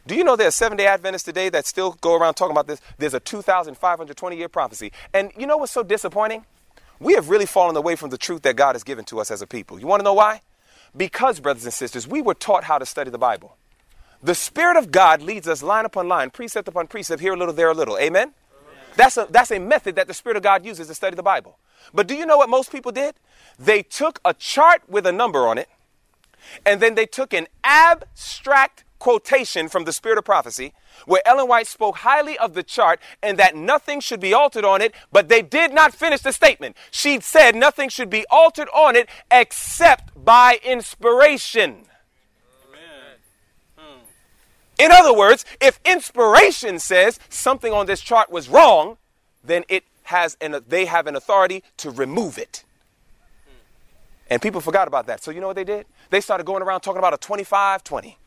[0.06, 2.66] do you know there are seven day Adventists today that still go around talking about
[2.66, 2.80] this?
[2.96, 4.90] There's a 2,520 year prophecy.
[5.12, 6.46] And you know what's so disappointing?
[6.98, 9.42] We have really fallen away from the truth that God has given to us as
[9.42, 9.78] a people.
[9.78, 10.40] You want to know why?
[10.96, 13.56] Because, brothers and sisters, we were taught how to study the Bible.
[14.22, 17.54] The Spirit of God leads us line upon line, precept upon precept, here a little,
[17.54, 17.98] there a little.
[17.98, 18.08] Amen?
[18.08, 18.34] Amen?
[18.96, 21.58] That's, a, that's a method that the Spirit of God uses to study the Bible.
[21.94, 23.14] But do you know what most people did?
[23.58, 25.68] They took a chart with a number on it
[26.64, 30.72] And then they took an abstract quotation from the Spirit of Prophecy
[31.06, 34.82] where Ellen White spoke highly of the chart and that nothing should be altered on
[34.82, 36.76] it, but they did not finish the statement.
[36.90, 41.84] She said nothing should be altered on it except by inspiration.
[44.78, 48.96] In other words, if inspiration says something on this chart was wrong,
[49.42, 52.64] then it has an, they have an authority to remove it.
[54.30, 55.22] And people forgot about that.
[55.22, 55.86] So you know what they did?
[56.10, 58.18] They started going around talking about a 25 20.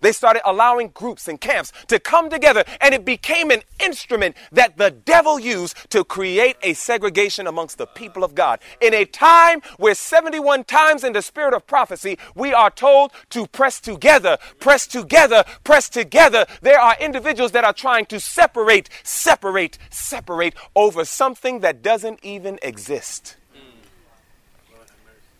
[0.00, 4.76] They started allowing groups and camps to come together, and it became an instrument that
[4.76, 8.60] the devil used to create a segregation amongst the people of God.
[8.80, 13.46] In a time where 71 times in the spirit of prophecy, we are told to
[13.46, 16.46] press together, press together, press together.
[16.60, 22.58] There are individuals that are trying to separate, separate, separate over something that doesn't even
[22.62, 23.36] exist.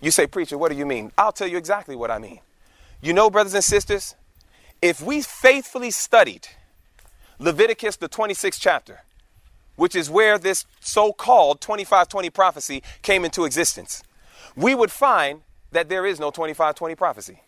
[0.01, 1.13] You say, Preacher, what do you mean?
[1.17, 2.41] I'll tell you exactly what I mean.
[3.01, 4.15] You know, brothers and sisters,
[4.83, 6.49] if we faithfully studied
[7.39, 9.03] Leviticus, the 26th chapter,
[9.77, 14.03] which is where this so called 2520 prophecy came into existence,
[14.57, 15.43] we would find
[15.73, 17.41] that there is no 2520 prophecy.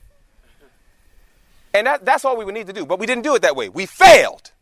[1.75, 2.87] And that, that's all we would need to do.
[2.87, 3.69] But we didn't do it that way.
[3.69, 4.53] We failed.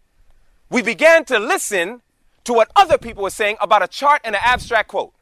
[0.71, 2.03] We began to listen
[2.45, 5.13] to what other people were saying about a chart and an abstract quote.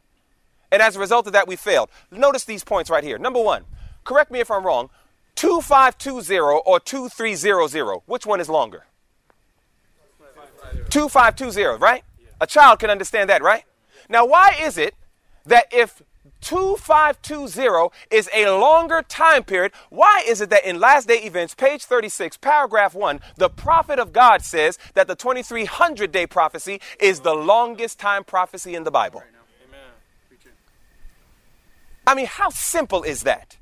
[0.72, 1.88] And as a result of that, we failed.
[2.10, 3.18] Notice these points right here.
[3.18, 3.64] Number one,
[4.04, 4.90] correct me if I'm wrong,
[5.36, 8.84] 2520 or 2300, which one is longer?
[10.90, 12.04] 2520, right?
[12.40, 13.64] A child can understand that, right?
[14.08, 14.94] Now, why is it
[15.46, 16.02] that if
[16.40, 21.84] 2520 is a longer time period, why is it that in Last Day Events, page
[21.84, 27.34] 36, paragraph 1, the prophet of God says that the 2300 day prophecy is the
[27.34, 29.22] longest time prophecy in the Bible?
[32.06, 33.56] I mean, how simple is that?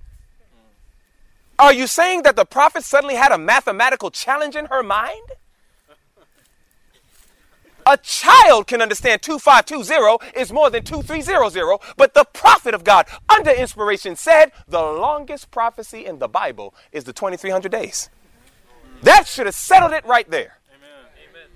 [1.58, 5.22] Are you saying that the prophet suddenly had a mathematical challenge in her mind?
[7.86, 13.50] A child can understand 2520 is more than 2300, but the prophet of God, under
[13.50, 18.08] inspiration, said the longest prophecy in the Bible is the 2300 days.
[19.02, 20.58] That should have settled it right there.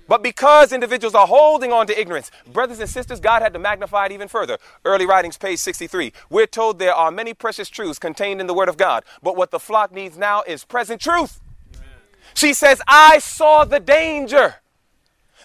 [0.07, 4.05] But because individuals are holding on to ignorance, brothers and sisters, God had to magnify
[4.05, 4.57] it even further.
[4.85, 6.13] Early writings, page 63.
[6.29, 9.51] We're told there are many precious truths contained in the Word of God, but what
[9.51, 11.41] the flock needs now is present truth.
[11.75, 11.87] Amen.
[12.33, 14.55] She says, I saw the danger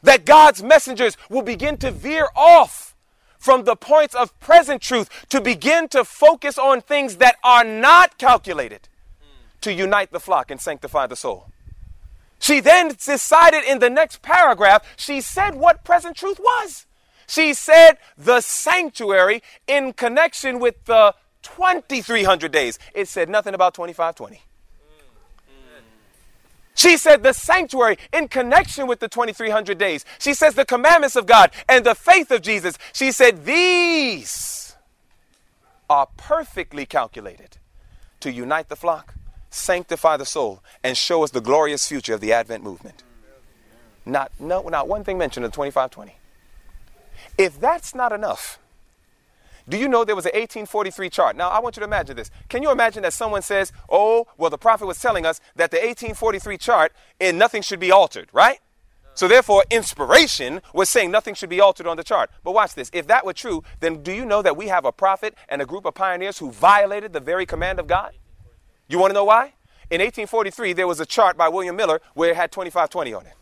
[0.03, 2.95] that God's messengers will begin to veer off
[3.39, 8.17] from the points of present truth to begin to focus on things that are not
[8.19, 8.89] calculated
[9.61, 11.52] to unite the flock and sanctify the soul.
[12.43, 16.87] She then decided in the next paragraph, she said what present truth was.
[17.29, 22.81] She said the sanctuary in connection with the 2300 days.
[22.97, 24.43] It said nothing about 2520.
[26.75, 30.05] She said the sanctuary in connection with the 2300 days.
[30.19, 32.77] She says the commandments of God and the faith of Jesus.
[32.93, 34.75] She said these
[35.89, 37.59] are perfectly calculated
[38.19, 39.15] to unite the flock
[39.55, 43.03] sanctify the soul, and show us the glorious future of the Advent movement.
[44.05, 46.17] Not, no, not one thing mentioned in 2520.
[47.39, 48.59] If that's not enough,
[49.69, 51.37] do you know there was an 1843 chart?
[51.37, 52.31] Now, I want you to imagine this.
[52.49, 55.77] Can you imagine that someone says, oh, well, the prophet was telling us that the
[55.77, 58.59] 1843 chart and nothing should be altered, right?
[59.15, 62.31] So therefore, inspiration was saying nothing should be altered on the chart.
[62.43, 62.91] But watch this.
[62.93, 65.67] If that were true, then do you know that we have a prophet and a
[65.67, 68.13] group of pioneers who violated the very command of God?
[68.93, 69.55] You want to know why?
[69.91, 73.33] In 1843, there was a chart by William Miller where it had 2520 on it.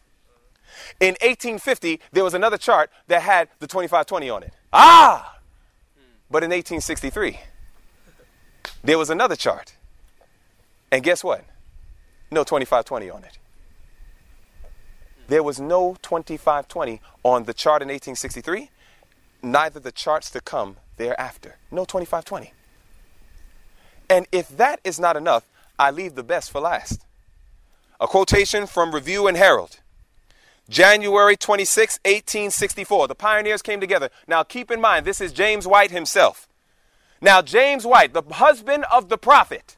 [1.00, 4.52] In 1850, there was another chart that had the 2520 on it.
[4.72, 5.40] Ah!
[6.30, 7.40] But in 1863,
[8.84, 9.74] there was another chart.
[10.92, 11.44] And guess what?
[12.30, 13.38] No 2520 on it.
[15.26, 18.70] There was no 2520 on the chart in 1863,
[19.42, 21.56] neither the charts to come thereafter.
[21.72, 22.52] No 2520.
[24.10, 25.44] And if that is not enough,
[25.78, 27.06] I leave the best for last.
[28.00, 29.80] A quotation from Review and Herald.
[30.68, 33.08] January 26, 1864.
[33.08, 34.10] The pioneers came together.
[34.26, 36.48] Now keep in mind, this is James White himself.
[37.22, 39.76] Now, James White, the husband of the prophet.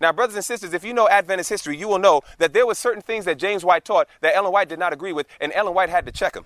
[0.00, 2.74] Now, brothers and sisters, if you know Adventist history, you will know that there were
[2.74, 5.74] certain things that James White taught that Ellen White did not agree with, and Ellen
[5.74, 6.44] White had to check him.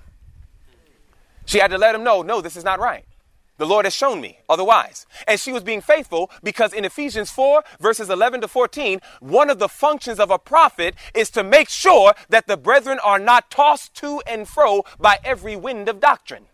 [1.46, 3.04] She had to let him know, no, this is not right.
[3.60, 5.04] The Lord has shown me otherwise.
[5.28, 9.58] And she was being faithful because in Ephesians 4, verses 11 to 14, one of
[9.58, 13.92] the functions of a prophet is to make sure that the brethren are not tossed
[13.96, 16.46] to and fro by every wind of doctrine.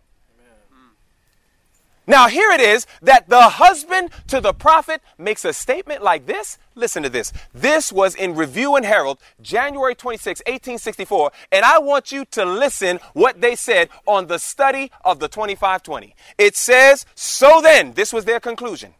[2.06, 6.58] Now, here it is that the husband to the prophet makes a statement like this.
[6.76, 7.32] Listen to this.
[7.52, 11.32] This was in Review and Herald, January 26, 1864.
[11.50, 16.14] And I want you to listen what they said on the study of the 2520.
[16.38, 18.94] It says, So then, this was their conclusion.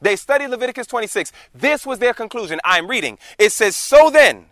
[0.00, 1.32] They studied Leviticus 26.
[1.54, 2.60] This was their conclusion.
[2.64, 3.18] I'm reading.
[3.38, 4.46] It says, So then,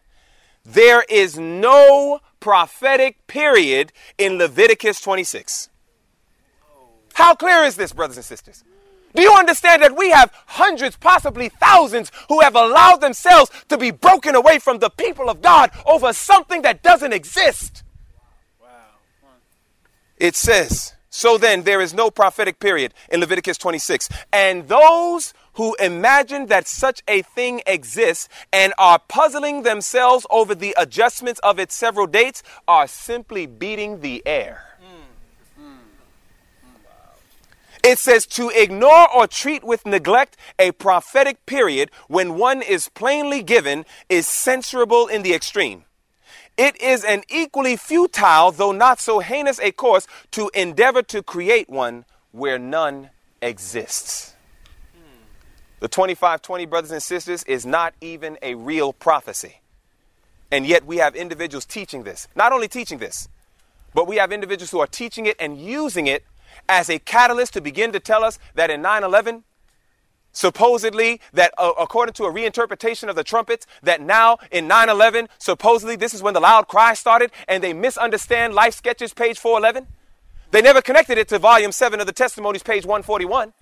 [0.65, 5.71] there is no prophetic period in Leviticus 26.
[7.17, 8.63] How clear is this, brothers and sisters?
[9.15, 13.91] Do you understand that we have hundreds, possibly thousands, who have allowed themselves to be
[13.91, 17.85] broken away from the people of God over something that doesn't exist?
[20.19, 24.11] It says, so then there is no prophetic period in Leviticus 26.
[24.31, 30.75] And those who imagine that such a thing exists and are puzzling themselves over the
[30.77, 34.66] adjustments of its several dates are simply beating the air.
[37.87, 43.45] It says to ignore or treat with neglect a prophetic period when one is plainly
[43.45, 45.85] given is censurable in the extreme.
[46.57, 51.71] It is an equally futile, though not so heinous a course, to endeavor to create
[51.71, 53.11] one where none
[53.41, 54.35] exists.
[54.93, 55.23] Hmm.
[55.79, 59.61] The 2520, brothers and sisters, is not even a real prophecy.
[60.51, 62.27] And yet we have individuals teaching this.
[62.35, 63.29] Not only teaching this,
[63.95, 66.25] but we have individuals who are teaching it and using it
[66.69, 69.45] as a catalyst to begin to tell us that in 9 11,
[70.37, 75.97] supposedly that uh, according to a reinterpretation of the trumpets that now in 9-11 supposedly
[75.97, 79.89] this is when the loud cry started and they misunderstand life sketches page 411
[80.51, 83.55] they never connected it to volume 7 of the testimonies page 141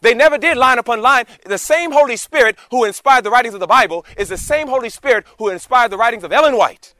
[0.00, 1.24] they never did line upon line.
[1.46, 4.90] The same holy spirit who inspired the writings of the bible is the same holy
[4.90, 6.94] spirit who inspired the writings of ellen white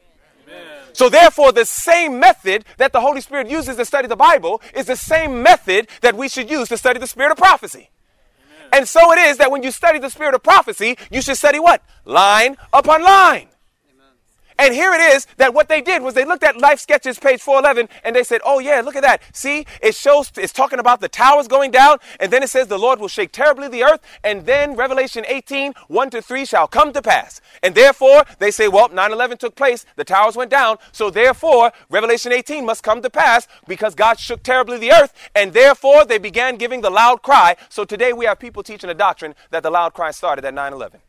[0.95, 4.87] so therefore, the same method that the Holy Spirit uses to study the Bible is
[4.87, 7.91] the same method that we should use to study the spirit of prophecy.
[8.39, 8.69] Amen.
[8.73, 11.59] And so it is that when you study the spirit of prophecy, you should study
[11.59, 11.83] what?
[12.05, 13.49] Line upon line.
[14.59, 17.43] And here it is that what they did was they looked at Life Sketches, page
[17.43, 19.21] 411, and they said, Oh, yeah, look at that.
[19.33, 22.79] See, it shows, it's talking about the towers going down, and then it says the
[22.79, 26.93] Lord will shake terribly the earth, and then Revelation 18, 1 to 3 shall come
[26.93, 27.41] to pass.
[27.63, 31.73] And therefore, they say, Well, 9 11 took place, the towers went down, so therefore,
[31.91, 36.19] Revelation 18 must come to pass because God shook terribly the earth, and therefore they
[36.19, 37.57] began giving the loud cry.
[37.69, 40.73] So today we have people teaching a doctrine that the loud cry started at 9
[40.73, 41.01] 11.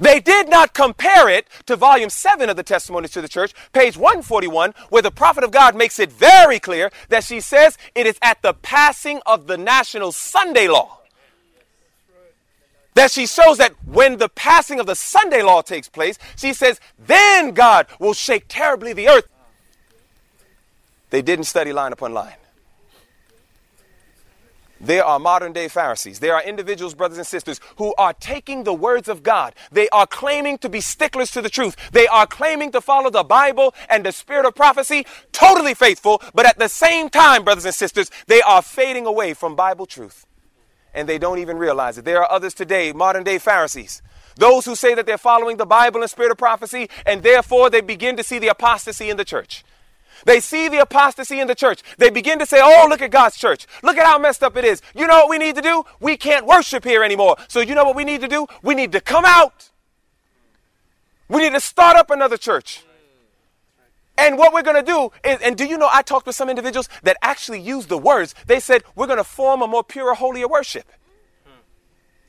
[0.00, 3.96] They did not compare it to volume 7 of the Testimonies to the Church, page
[3.96, 8.18] 141, where the prophet of God makes it very clear that she says it is
[8.22, 10.98] at the passing of the national Sunday law.
[12.94, 16.80] That she shows that when the passing of the Sunday law takes place, she says,
[16.98, 19.28] then God will shake terribly the earth.
[21.10, 22.34] They didn't study line upon line.
[24.80, 26.20] There are modern day Pharisees.
[26.20, 29.54] There are individuals, brothers and sisters, who are taking the words of God.
[29.72, 31.90] They are claiming to be sticklers to the truth.
[31.90, 36.46] They are claiming to follow the Bible and the spirit of prophecy, totally faithful, but
[36.46, 40.26] at the same time, brothers and sisters, they are fading away from Bible truth.
[40.94, 42.04] And they don't even realize it.
[42.04, 44.02] There are others today, modern day Pharisees,
[44.36, 47.80] those who say that they're following the Bible and spirit of prophecy, and therefore they
[47.80, 49.64] begin to see the apostasy in the church.
[50.24, 51.82] They see the apostasy in the church.
[51.98, 53.66] They begin to say, Oh, look at God's church.
[53.82, 54.82] Look at how messed up it is.
[54.94, 55.84] You know what we need to do?
[56.00, 57.36] We can't worship here anymore.
[57.48, 58.46] So, you know what we need to do?
[58.62, 59.70] We need to come out.
[61.28, 62.84] We need to start up another church.
[64.16, 66.50] And what we're going to do is, and do you know, I talked with some
[66.50, 68.34] individuals that actually used the words.
[68.46, 70.90] They said, We're going to form a more pure, holier worship.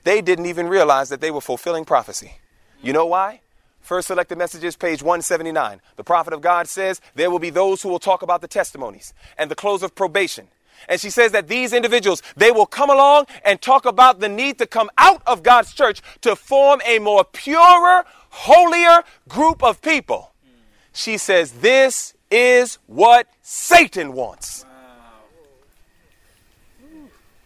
[0.03, 2.39] They didn't even realize that they were fulfilling prophecy.
[2.81, 3.41] You know why?
[3.81, 5.81] First selected messages, page 179.
[5.95, 9.13] The prophet of God says there will be those who will talk about the testimonies
[9.37, 10.47] and the close of probation.
[10.87, 14.57] And she says that these individuals, they will come along and talk about the need
[14.59, 20.31] to come out of God's church to form a more purer, holier group of people.
[20.93, 24.65] She says this is what Satan wants.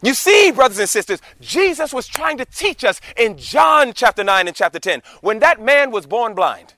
[0.04, 4.48] You see, brothers and sisters, Jesus was trying to teach us in John chapter 9
[4.48, 6.74] and chapter 10 when that man was born blind.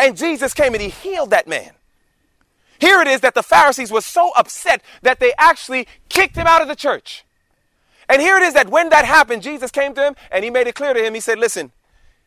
[0.00, 1.70] And Jesus came and he healed that man.
[2.80, 6.60] Here it is that the Pharisees were so upset that they actually kicked him out
[6.60, 7.24] of the church.
[8.08, 10.66] And here it is that when that happened, Jesus came to him and he made
[10.66, 11.14] it clear to him.
[11.14, 11.70] He said, Listen,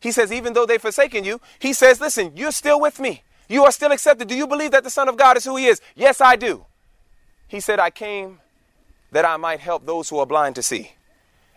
[0.00, 3.24] he says, even though they've forsaken you, he says, Listen, you're still with me.
[3.46, 4.28] You are still accepted.
[4.28, 5.82] Do you believe that the Son of God is who he is?
[5.94, 6.64] Yes, I do.
[7.46, 8.40] He said, I came
[9.14, 10.92] that I might help those who are blind to see.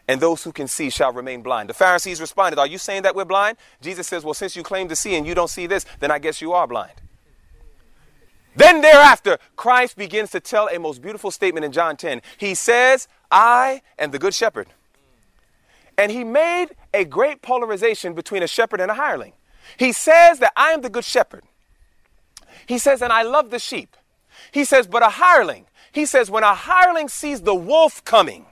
[0.07, 1.69] And those who can see shall remain blind.
[1.69, 3.57] The Pharisees responded, Are you saying that we're blind?
[3.81, 6.19] Jesus says, Well, since you claim to see and you don't see this, then I
[6.19, 6.93] guess you are blind.
[8.55, 12.21] Then thereafter, Christ begins to tell a most beautiful statement in John 10.
[12.37, 14.67] He says, I am the good shepherd.
[15.97, 19.33] And he made a great polarization between a shepherd and a hireling.
[19.77, 21.43] He says that I am the good shepherd.
[22.67, 23.97] He says, and I love the sheep.
[24.51, 25.66] He says, but a hireling.
[25.97, 28.45] He says, when a hireling sees the wolf coming,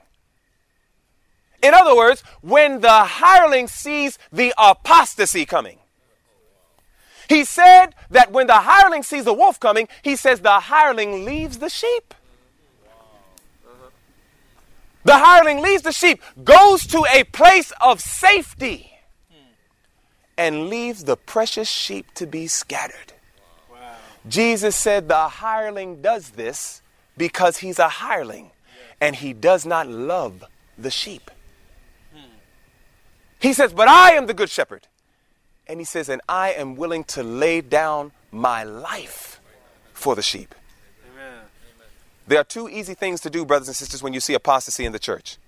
[1.62, 5.78] in other words, when the hireling sees the apostasy coming,
[7.28, 11.58] he said that when the hireling sees the wolf coming, he says the hireling leaves
[11.58, 12.14] the sheep.
[15.04, 18.90] The hireling leaves the sheep, goes to a place of safety,
[20.36, 23.12] and leaves the precious sheep to be scattered.
[23.70, 23.94] Wow.
[24.28, 26.82] Jesus said the hireling does this
[27.16, 28.50] because he's a hireling
[29.00, 30.44] and he does not love
[30.78, 31.30] the sheep.
[33.38, 34.86] He says, But I am the good shepherd.
[35.66, 39.40] And he says, And I am willing to lay down my life
[39.92, 40.54] for the sheep.
[41.12, 41.40] Amen.
[42.26, 44.92] There are two easy things to do, brothers and sisters, when you see apostasy in
[44.92, 45.38] the church.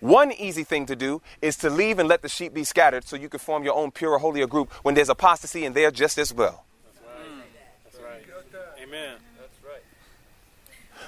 [0.00, 3.16] One easy thing to do is to leave and let the sheep be scattered so
[3.16, 6.32] you can form your own pure, holier group when there's apostasy and they're just as
[6.32, 6.64] well.
[6.84, 8.24] That's right.
[8.28, 8.82] That's right.
[8.82, 9.16] Amen.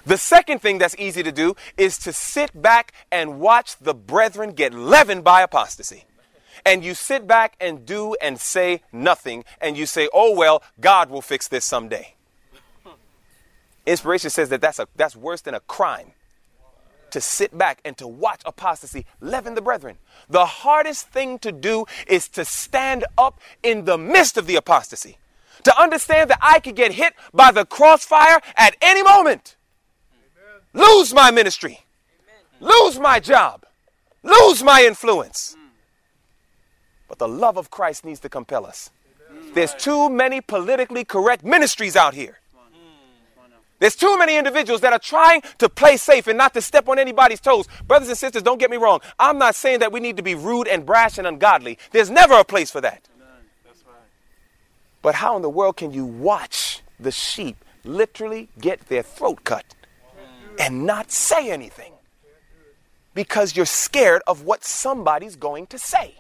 [0.07, 4.53] The second thing that's easy to do is to sit back and watch the brethren
[4.53, 6.05] get leavened by apostasy
[6.65, 11.11] and you sit back and do and say nothing, and you say, oh, well, God
[11.11, 12.15] will fix this someday.
[13.87, 16.13] Inspiration says that that's, a, that's worse than a crime
[17.11, 19.97] to sit back and to watch apostasy leaven the brethren.
[20.29, 25.19] The hardest thing to do is to stand up in the midst of the apostasy,
[25.65, 29.57] to understand that I could get hit by the crossfire at any moment.
[30.73, 31.81] Lose my ministry,
[32.61, 33.65] lose my job,
[34.23, 35.57] lose my influence.
[37.09, 38.91] But the love of Christ needs to compel us.
[39.55, 42.39] There's too many politically correct ministries out here.
[43.81, 46.99] There's too many individuals that are trying to play safe and not to step on
[46.99, 47.67] anybody's toes.
[47.89, 49.01] Brothers and sisters, don't get me wrong.
[49.19, 51.79] I'm not saying that we need to be rude and brash and ungodly.
[51.91, 53.09] There's never a place for that.
[55.03, 59.75] But how in the world can you watch the sheep literally get their throat cut
[60.61, 61.93] and not say anything?
[63.15, 66.15] Because you're scared of what somebody's going to say.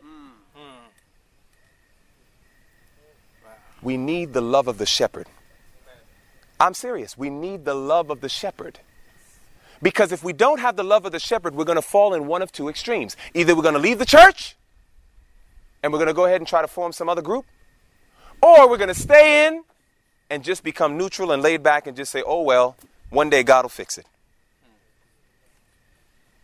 [3.82, 5.26] We need the love of the shepherd.
[6.58, 7.16] I'm serious.
[7.16, 8.80] We need the love of the shepherd.
[9.82, 12.26] Because if we don't have the love of the shepherd, we're going to fall in
[12.26, 13.16] one of two extremes.
[13.32, 14.56] Either we're going to leave the church
[15.82, 17.46] and we're going to go ahead and try to form some other group,
[18.42, 19.64] or we're going to stay in
[20.28, 22.76] and just become neutral and laid back and just say, oh, well,
[23.08, 24.04] one day God will fix it.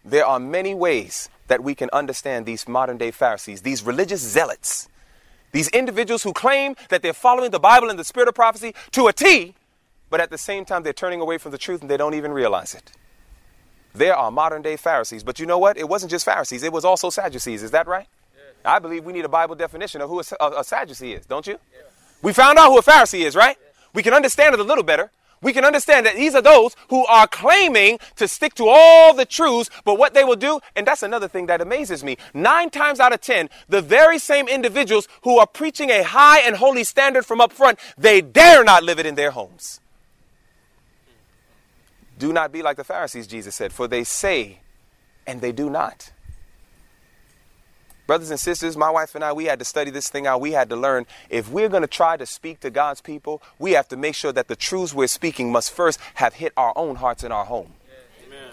[0.07, 4.89] There are many ways that we can understand these modern day Pharisees, these religious zealots
[5.57, 9.07] these individuals who claim that they're following the Bible and the spirit of prophecy to
[9.07, 9.55] a T,
[10.11, 12.31] but at the same time they're turning away from the truth and they don't even
[12.31, 12.93] realize it.
[13.95, 15.79] There are modern day Pharisees, but you know what?
[15.79, 17.63] It wasn't just Pharisees, it was also Sadducees.
[17.63, 18.07] Is that right?
[18.35, 18.55] Yes.
[18.67, 21.59] I believe we need a Bible definition of who a, a, Sadducee is, don't you?
[22.21, 23.57] We found out who a Pharisee is, right?
[23.95, 25.11] We can understand it a little better
[25.47, 29.25] we can understand that these are those who are claiming to stick to all the
[29.25, 32.17] truths, but what they will do, and that's another thing that amazes me.
[32.35, 36.57] Nine times out of ten, the very same individuals who are preaching a high and
[36.57, 39.79] holy standard from up front, they dare not live it in their homes.
[42.19, 44.59] Do not be like the Pharisees, Jesus said, for they say
[45.29, 46.11] and they do not.
[48.07, 50.41] Brothers and sisters, my wife and I, we had to study this thing out.
[50.41, 53.73] We had to learn if we're going to try to speak to God's people, we
[53.73, 56.97] have to make sure that the truths we're speaking must first have hit our own
[56.97, 57.75] hearts in our home.
[58.25, 58.53] Amen.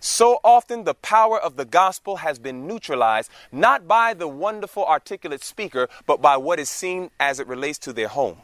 [0.00, 5.42] So often, the power of the gospel has been neutralized not by the wonderful, articulate
[5.42, 8.38] speaker, but by what is seen as it relates to their home,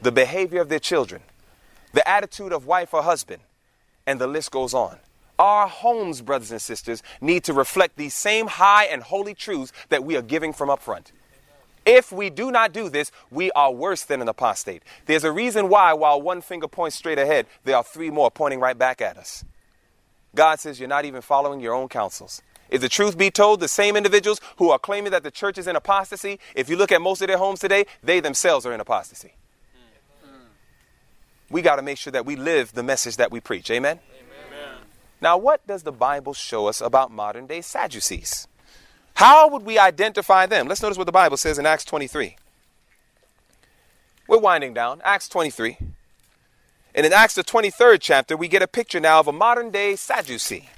[0.00, 1.22] the behavior of their children,
[1.92, 3.42] the attitude of wife or husband,
[4.06, 4.98] and the list goes on.
[5.42, 10.04] Our homes, brothers and sisters, need to reflect these same high and holy truths that
[10.04, 11.10] we are giving from up front.
[11.84, 14.84] If we do not do this, we are worse than an apostate.
[15.06, 18.60] There's a reason why, while one finger points straight ahead, there are three more pointing
[18.60, 19.44] right back at us.
[20.32, 22.40] God says you're not even following your own counsels.
[22.70, 25.66] If the truth be told, the same individuals who are claiming that the church is
[25.66, 28.78] in apostasy, if you look at most of their homes today, they themselves are in
[28.78, 29.34] apostasy.
[31.50, 33.72] We got to make sure that we live the message that we preach.
[33.72, 33.98] Amen?
[35.22, 38.48] Now, what does the Bible show us about modern day Sadducees?
[39.14, 40.66] How would we identify them?
[40.66, 42.36] Let's notice what the Bible says in Acts 23.
[44.26, 45.78] We're winding down, Acts 23.
[46.96, 49.94] And in Acts, the 23rd chapter, we get a picture now of a modern day
[49.94, 50.68] Sadducee.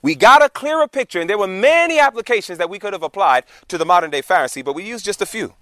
[0.00, 3.44] We got a clearer picture, and there were many applications that we could have applied
[3.68, 5.52] to the modern day Pharisee, but we used just a few.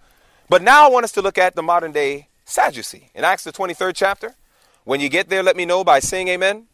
[0.48, 3.10] But now I want us to look at the modern day Sadducee.
[3.12, 4.36] In Acts, the 23rd chapter,
[4.84, 6.68] when you get there, let me know by saying amen.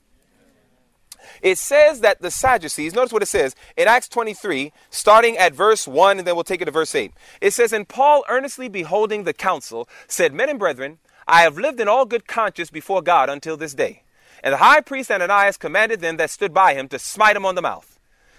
[1.42, 5.88] It says that the Sadducees, notice what it says in Acts 23, starting at verse
[5.88, 7.12] 1, and then we'll take it to verse 8.
[7.40, 11.80] It says, And Paul, earnestly beholding the council, said, Men and brethren, I have lived
[11.80, 14.02] in all good conscience before God until this day.
[14.42, 17.56] And the high priest Ananias commanded them that stood by him to smite him on
[17.56, 17.98] the mouth.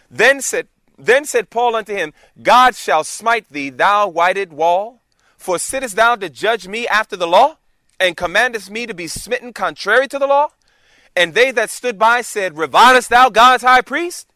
[0.09, 4.99] Then said, then said Paul unto him, God shall smite thee, thou whited wall.
[5.37, 7.57] For sittest thou to judge me after the law,
[7.99, 10.49] and commandest me to be smitten contrary to the law?
[11.15, 14.31] And they that stood by said, Revilest thou God's high priest?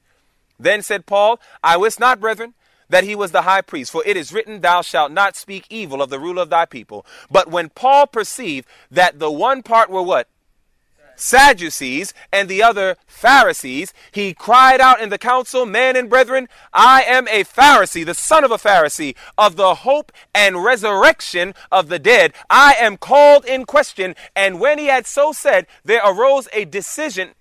[0.60, 2.54] Then said Paul, I wist not, brethren,
[2.90, 6.02] that he was the high priest, for it is written, Thou shalt not speak evil
[6.02, 7.06] of the ruler of thy people.
[7.30, 10.30] But when Paul perceived that the one part were what?
[11.18, 17.02] Sadducees and the other Pharisees, he cried out in the council, Men and brethren, I
[17.02, 22.00] am a Pharisee, the son of a Pharisee, of the hope and resurrection of the
[22.00, 22.34] dead.
[22.50, 24.16] I am called in question.
[24.36, 27.32] And when he had so said, there arose a decision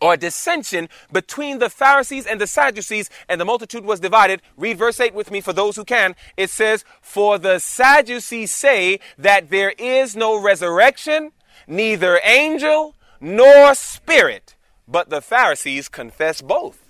[0.00, 4.42] or dissension between the Pharisees and the Sadducees, and the multitude was divided.
[4.56, 6.14] Read verse 8 with me for those who can.
[6.36, 11.32] It says, For the Sadducees say that there is no resurrection,
[11.68, 14.56] neither angel nor spirit,
[14.86, 16.88] but the Pharisees confess both.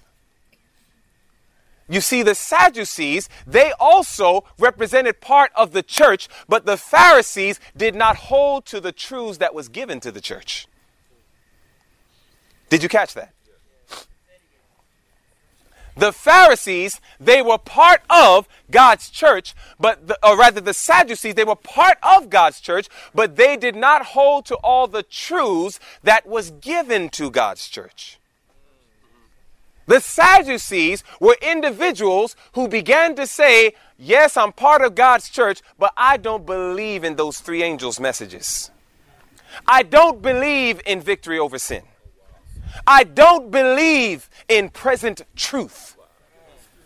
[1.89, 7.95] You see, the Sadducees, they also represented part of the church, but the Pharisees did
[7.95, 10.68] not hold to the truths that was given to the church.
[12.68, 13.33] Did you catch that?
[15.99, 21.42] The Pharisees, they were part of God's church, but the, or rather the Sadducees, they
[21.42, 26.24] were part of God's church, but they did not hold to all the truths that
[26.24, 28.20] was given to God's church.
[29.88, 35.92] The Sadducees were individuals who began to say, Yes, I'm part of God's church, but
[35.96, 38.70] I don't believe in those three angels' messages.
[39.66, 41.82] I don't believe in victory over sin.
[42.87, 45.97] I don't believe in present truth.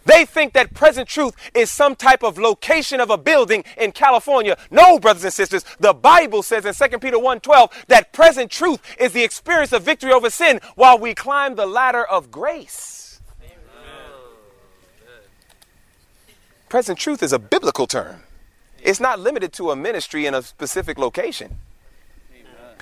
[0.04, 4.56] They think that present truth is some type of location of a building in California.
[4.70, 9.12] No, brothers and sisters, the Bible says in 2 Peter 1:12 that present truth is
[9.12, 13.20] the experience of victory over sin while we climb the ladder of grace.
[13.42, 13.54] Amen.
[16.68, 18.24] Present truth is a biblical term.
[18.82, 21.58] It's not limited to a ministry in a specific location.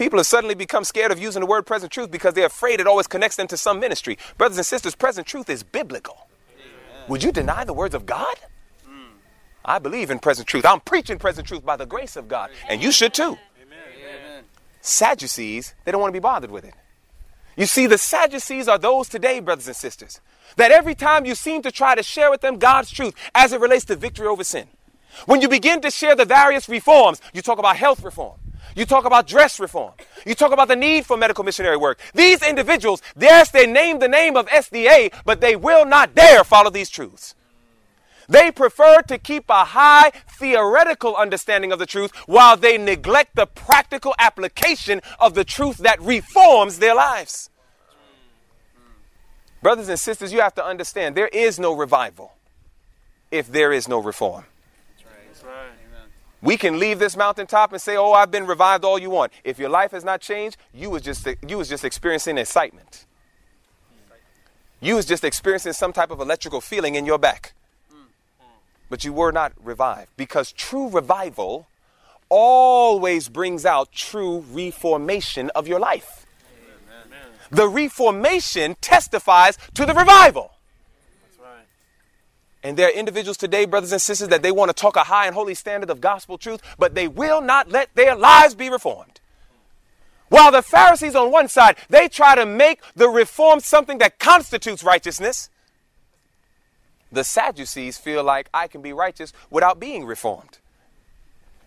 [0.00, 2.86] People have suddenly become scared of using the word present truth because they're afraid it
[2.86, 4.16] always connects them to some ministry.
[4.38, 6.26] Brothers and sisters, present truth is biblical.
[6.54, 7.04] Amen.
[7.10, 8.34] Would you deny the words of God?
[8.88, 9.10] Mm.
[9.62, 10.64] I believe in present truth.
[10.64, 13.36] I'm preaching present truth by the grace of God, and you should too.
[13.62, 14.44] Amen.
[14.80, 16.72] Sadducees, they don't want to be bothered with it.
[17.54, 20.22] You see, the Sadducees are those today, brothers and sisters,
[20.56, 23.60] that every time you seem to try to share with them God's truth as it
[23.60, 24.68] relates to victory over sin,
[25.26, 28.38] when you begin to share the various reforms, you talk about health reform,
[28.74, 29.92] you talk about dress reform.
[30.24, 31.98] You talk about the need for medical missionary work.
[32.14, 36.70] These individuals, yes, they name the name of SDA, but they will not dare follow
[36.70, 37.34] these truths.
[38.28, 43.46] They prefer to keep a high theoretical understanding of the truth while they neglect the
[43.46, 47.50] practical application of the truth that reforms their lives.
[49.62, 52.32] Brothers and sisters, you have to understand there is no revival
[53.32, 54.44] if there is no reform.
[56.42, 59.58] We can leave this mountaintop and say, "Oh, I've been revived all you want." If
[59.58, 63.06] your life has not changed, you was just you was just experiencing excitement.
[64.80, 67.52] You was just experiencing some type of electrical feeling in your back.
[68.88, 71.68] But you were not revived because true revival
[72.28, 76.26] always brings out true reformation of your life.
[77.06, 77.28] Amen.
[77.50, 80.52] The reformation testifies to the revival.
[82.62, 85.26] And there are individuals today, brothers and sisters, that they want to talk a high
[85.26, 89.20] and holy standard of gospel truth, but they will not let their lives be reformed.
[90.28, 94.84] While the Pharisees on one side, they try to make the reform something that constitutes
[94.84, 95.50] righteousness,
[97.10, 100.58] the Sadducees feel like I can be righteous without being reformed.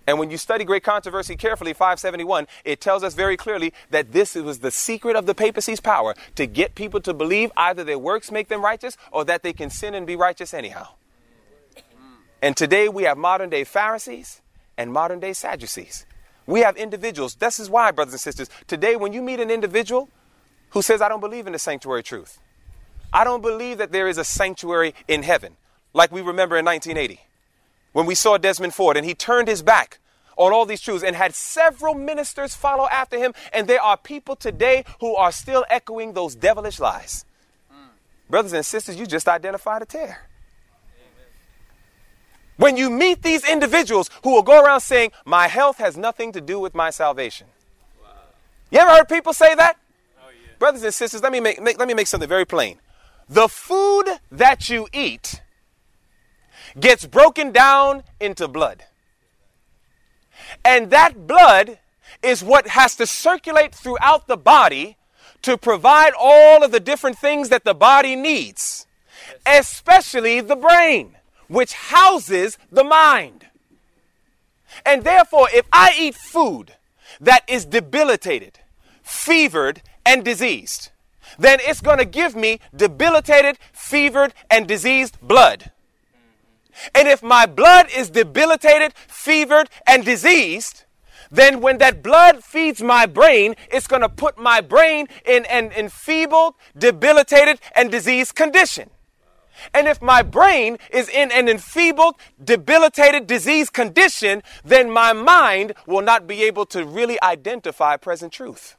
[0.06, 4.36] And when you study Great Controversy carefully, 571, it tells us very clearly that this
[4.36, 8.32] was the secret of the papacy's power to get people to believe either their works
[8.32, 10.90] make them righteous or that they can sin and be righteous anyhow.
[12.42, 14.42] And today we have modern day Pharisees
[14.78, 16.06] and modern day Sadducees.
[16.46, 17.36] We have individuals.
[17.36, 20.10] This is why, brothers and sisters, today when you meet an individual
[20.72, 22.40] who says, I don't believe in the sanctuary truth,
[23.14, 25.56] I don't believe that there is a sanctuary in heaven,
[25.94, 27.22] like we remember in 1980
[27.94, 30.00] when we saw Desmond Ford, and he turned his back
[30.36, 33.34] on all these truths and had several ministers follow after him.
[33.54, 37.26] And there are people today who are still echoing those devilish lies.
[37.72, 37.88] Mm.
[38.30, 40.28] Brothers and sisters, you just identified a tare.
[42.58, 46.42] When you meet these individuals who will go around saying, My health has nothing to
[46.42, 47.48] do with my salvation.
[48.02, 48.10] Wow.
[48.72, 49.78] You ever heard people say that?
[50.20, 50.54] Oh, yeah.
[50.60, 52.80] Brothers and sisters, let me make, make, let me make something very plain.
[53.28, 55.42] The food that you eat
[56.80, 58.84] gets broken down into blood.
[60.64, 61.80] And that blood
[62.22, 64.98] is what has to circulate throughout the body
[65.42, 68.88] to provide all of the different things that the body needs,
[69.46, 71.18] especially the brain,
[71.48, 73.48] which houses the mind.
[74.86, 76.76] And therefore, if I eat food
[77.20, 78.60] that is debilitated,
[79.04, 80.90] fevered, and diseased,
[81.38, 85.72] then it's going to give me debilitated, fevered, and diseased blood.
[86.94, 90.84] And if my blood is debilitated, fevered, and diseased,
[91.32, 95.72] then when that blood feeds my brain, it's going to put my brain in an
[95.72, 98.92] enfeebled, debilitated, and diseased condition.
[99.74, 106.02] And if my brain is in an enfeebled, debilitated, diseased condition, then my mind will
[106.02, 108.76] not be able to really identify present truth.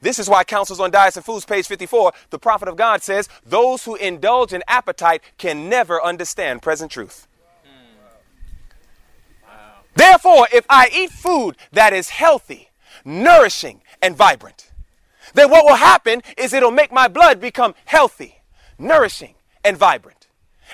[0.00, 3.28] This is why Counsels on Diets and Foods, page 54, the prophet of God says,
[3.44, 7.26] Those who indulge in appetite can never understand present truth.
[9.96, 12.68] Therefore, if I eat food that is healthy,
[13.04, 14.70] nourishing, and vibrant,
[15.34, 18.36] then what will happen is it'll make my blood become healthy,
[18.78, 19.34] nourishing,
[19.64, 20.28] and vibrant.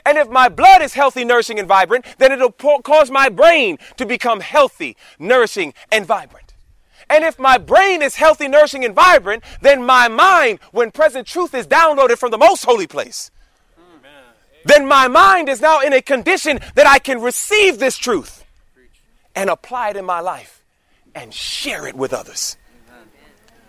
[0.04, 4.04] And if my blood is healthy, nourishing, and vibrant, then it'll cause my brain to
[4.04, 6.43] become healthy, nourishing, and vibrant.
[7.08, 11.54] And if my brain is healthy, nourishing, and vibrant, then my mind, when present truth
[11.54, 13.30] is downloaded from the most holy place,
[14.64, 18.44] then my mind is now in a condition that I can receive this truth
[19.34, 20.62] and apply it in my life
[21.14, 22.56] and share it with others.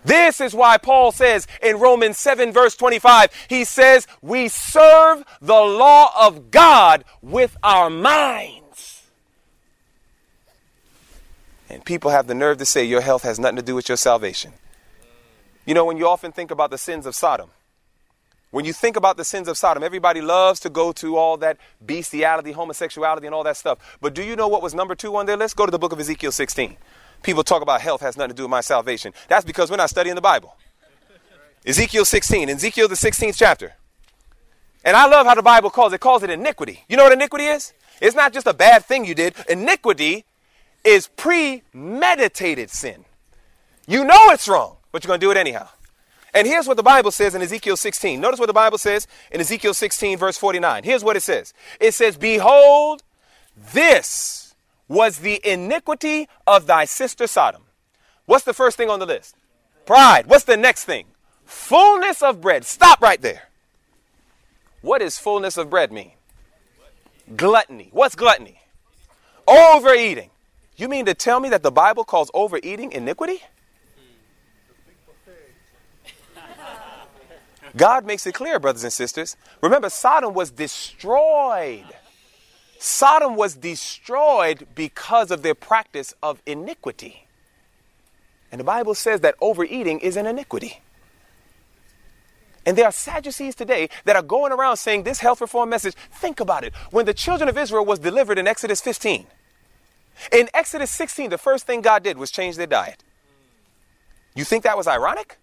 [0.04, 5.54] This is why Paul says in Romans 7, verse 25, he says, We serve the
[5.54, 8.65] law of God with our mind.
[11.68, 13.96] And people have the nerve to say your health has nothing to do with your
[13.96, 14.52] salvation.
[15.64, 17.50] You know, when you often think about the sins of Sodom,
[18.52, 21.58] when you think about the sins of Sodom, everybody loves to go to all that
[21.84, 23.98] bestiality, homosexuality, and all that stuff.
[24.00, 25.56] But do you know what was number two on their list?
[25.56, 26.76] Go to the book of Ezekiel 16.
[27.22, 29.12] People talk about health has nothing to do with my salvation.
[29.28, 30.56] That's because we're not studying the Bible.
[31.66, 33.74] Ezekiel 16, Ezekiel the 16th chapter.
[34.84, 36.84] And I love how the Bible calls it, calls it iniquity.
[36.88, 37.72] You know what iniquity is?
[38.00, 39.34] It's not just a bad thing you did.
[39.48, 40.24] Iniquity
[40.86, 43.04] is premeditated sin.
[43.86, 45.68] You know it's wrong, but you're going to do it anyhow.
[46.32, 48.20] And here's what the Bible says in Ezekiel 16.
[48.20, 50.84] Notice what the Bible says in Ezekiel 16, verse 49.
[50.84, 53.02] Here's what it says It says, Behold,
[53.72, 54.54] this
[54.88, 57.62] was the iniquity of thy sister Sodom.
[58.26, 59.36] What's the first thing on the list?
[59.86, 60.26] Pride.
[60.26, 61.06] What's the next thing?
[61.44, 62.64] Fullness of bread.
[62.64, 63.48] Stop right there.
[64.82, 66.12] What does fullness of bread mean?
[67.34, 67.88] Gluttony.
[67.92, 68.60] What's gluttony?
[69.48, 70.30] Overeating.
[70.76, 73.42] You mean to tell me that the Bible calls overeating iniquity?
[77.76, 79.36] God makes it clear, brothers and sisters.
[79.62, 81.84] Remember, Sodom was destroyed.
[82.78, 87.26] Sodom was destroyed because of their practice of iniquity.
[88.50, 90.80] And the Bible says that overeating is an iniquity.
[92.64, 95.94] And there are Sadducees today that are going around saying this health reform message.
[96.10, 96.74] Think about it.
[96.90, 99.26] When the children of Israel was delivered in Exodus 15,
[100.32, 103.02] in Exodus 16, the first thing God did was change their diet.
[104.34, 105.38] You think that was ironic?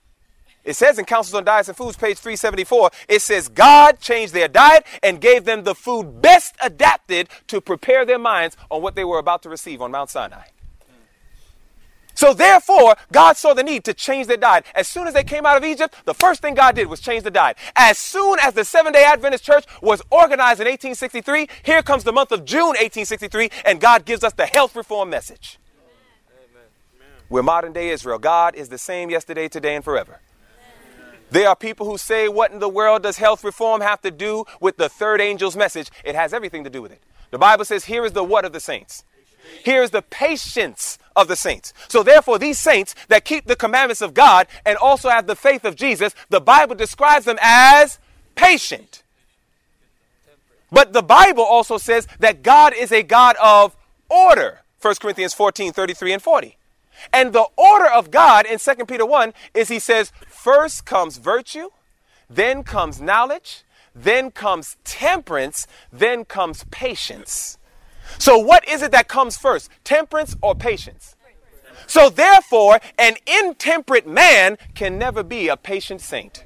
[0.63, 4.47] It says in Counsels on Diets and Foods, page 374, it says God changed their
[4.47, 9.03] diet and gave them the food best adapted to prepare their minds on what they
[9.03, 10.45] were about to receive on Mount Sinai.
[12.23, 14.65] So therefore, God saw the need to change their diet.
[14.75, 17.23] As soon as they came out of Egypt, the first thing God did was change
[17.23, 17.57] the diet.
[17.75, 22.13] As soon as the Seventh day Adventist Church was organized in 1863, here comes the
[22.13, 25.59] month of June 1863, and God gives us the health reform message.
[27.27, 28.19] We're modern day Israel.
[28.19, 30.21] God is the same yesterday, today, and forever.
[31.29, 34.45] There are people who say, What in the world does health reform have to do
[34.61, 35.91] with the third angel's message?
[36.05, 37.01] It has everything to do with it.
[37.31, 39.03] The Bible says, Here is the what of the saints.
[39.65, 41.73] Here is the patience of the saints.
[41.87, 45.65] So, therefore, these saints that keep the commandments of God and also have the faith
[45.65, 47.99] of Jesus, the Bible describes them as
[48.35, 49.03] patient.
[50.71, 53.75] But the Bible also says that God is a God of
[54.09, 54.61] order.
[54.81, 56.57] 1 Corinthians 14 33 and 40.
[57.11, 61.69] And the order of God in 2 Peter 1 is he says, first comes virtue,
[62.29, 63.63] then comes knowledge,
[63.95, 67.57] then comes temperance, then comes patience.
[68.17, 71.15] So, what is it that comes first, temperance or patience?
[71.87, 76.43] So, therefore, an intemperate man can never be a patient saint.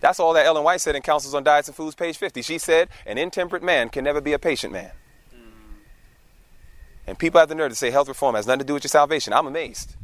[0.00, 2.42] That's all that Ellen White said in Counsels on Diets and Foods, page 50.
[2.42, 4.92] She said, An intemperate man can never be a patient man.
[7.06, 8.90] And people have the nerve to say health reform has nothing to do with your
[8.90, 9.32] salvation.
[9.32, 9.96] I'm amazed.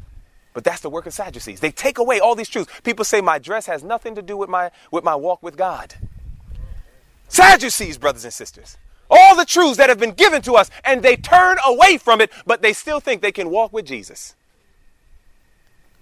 [0.54, 1.60] But that's the work of Sadducees.
[1.60, 2.72] They take away all these truths.
[2.82, 5.94] People say my dress has nothing to do with my, with my walk with God.
[7.28, 8.78] Sadducees, brothers and sisters.
[9.10, 12.30] All the truths that have been given to us, and they turn away from it,
[12.46, 14.34] but they still think they can walk with Jesus.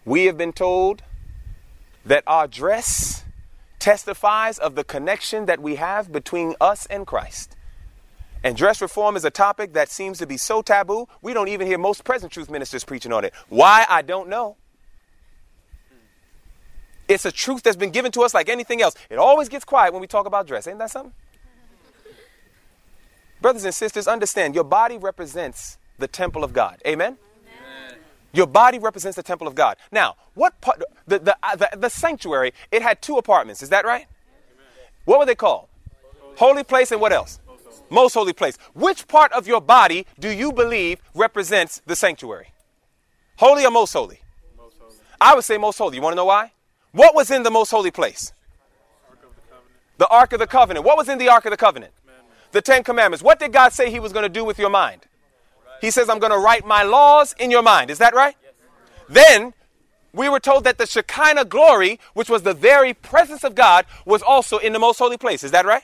[0.04, 1.02] We have been told
[2.04, 3.24] that our dress
[3.78, 7.56] testifies of the connection that we have between us and Christ.
[8.44, 11.66] And dress reform is a topic that seems to be so taboo, we don't even
[11.66, 13.32] hear most present truth ministers preaching on it.
[13.48, 13.86] Why?
[13.88, 14.56] I don't know.
[17.08, 18.94] It's a truth that's been given to us like anything else.
[19.10, 20.66] It always gets quiet when we talk about dress.
[20.66, 21.12] Ain't that something?
[23.42, 26.80] Brothers and sisters, understand your body represents the temple of God.
[26.86, 27.18] Amen?
[27.44, 27.98] Amen.
[28.32, 29.76] Your body represents the temple of God.
[29.90, 33.60] Now, what part, the, the, uh, the, the, sanctuary, it had two apartments.
[33.60, 34.06] Is that right?
[34.06, 34.66] Amen.
[35.06, 35.66] What were they called?
[36.36, 37.40] Holy place and what else?
[37.90, 38.56] Most holy place.
[38.74, 42.52] Which part of your body do you believe represents the sanctuary?
[43.36, 44.20] Holy or most holy?
[44.56, 44.94] Most holy.
[45.20, 45.96] I would say most holy.
[45.96, 46.52] You want to know why?
[46.92, 48.32] What was in the most holy place?
[49.10, 49.18] Ark
[49.98, 50.86] the Ark of the Covenant.
[50.86, 51.92] What was in the Ark of the Covenant?
[52.52, 53.22] The Ten Commandments.
[53.22, 55.06] What did God say He was going to do with your mind?
[55.80, 57.90] He says, I'm going to write my laws in your mind.
[57.90, 58.36] Is that right?
[59.08, 59.52] Then
[60.12, 64.22] we were told that the Shekinah glory, which was the very presence of God, was
[64.22, 65.42] also in the most holy place.
[65.42, 65.82] Is that right?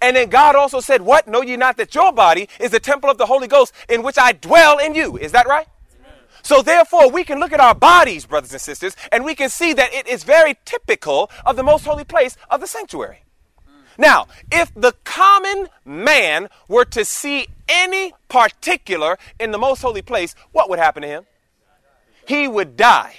[0.00, 1.26] And then God also said, What?
[1.26, 4.18] Know ye not that your body is the temple of the Holy Ghost in which
[4.18, 5.16] I dwell in you?
[5.16, 5.66] Is that right?
[6.42, 9.72] So therefore, we can look at our bodies, brothers and sisters, and we can see
[9.72, 13.24] that it is very typical of the most holy place of the sanctuary.
[13.98, 20.36] Now, if the common man were to see any particular in the most holy place,
[20.52, 21.26] what would happen to him?
[22.26, 23.14] He would die.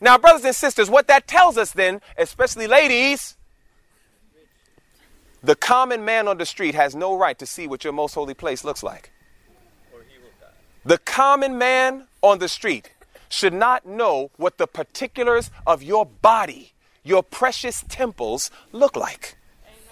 [0.00, 3.36] Now, brothers and sisters, what that tells us then, especially ladies,
[5.42, 8.34] the common man on the street has no right to see what your most holy
[8.34, 9.10] place looks like.
[10.84, 12.92] The common man on the street
[13.28, 19.36] should not know what the particulars of your body, your precious temples, look like.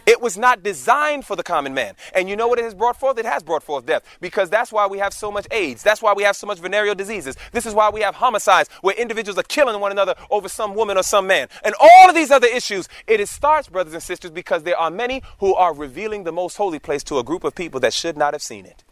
[0.04, 1.94] It was not designed for the common man.
[2.14, 3.18] And you know what it has brought forth?
[3.18, 5.82] It has brought forth death because that's why we have so much AIDS.
[5.82, 7.36] That's why we have so much venereal diseases.
[7.52, 10.96] This is why we have homicides where individuals are killing one another over some woman
[10.96, 11.48] or some man.
[11.64, 15.22] And all of these other issues, it starts, brothers and sisters, because there are many
[15.38, 18.34] who are revealing the most holy place to a group of people that should not
[18.34, 18.82] have seen it.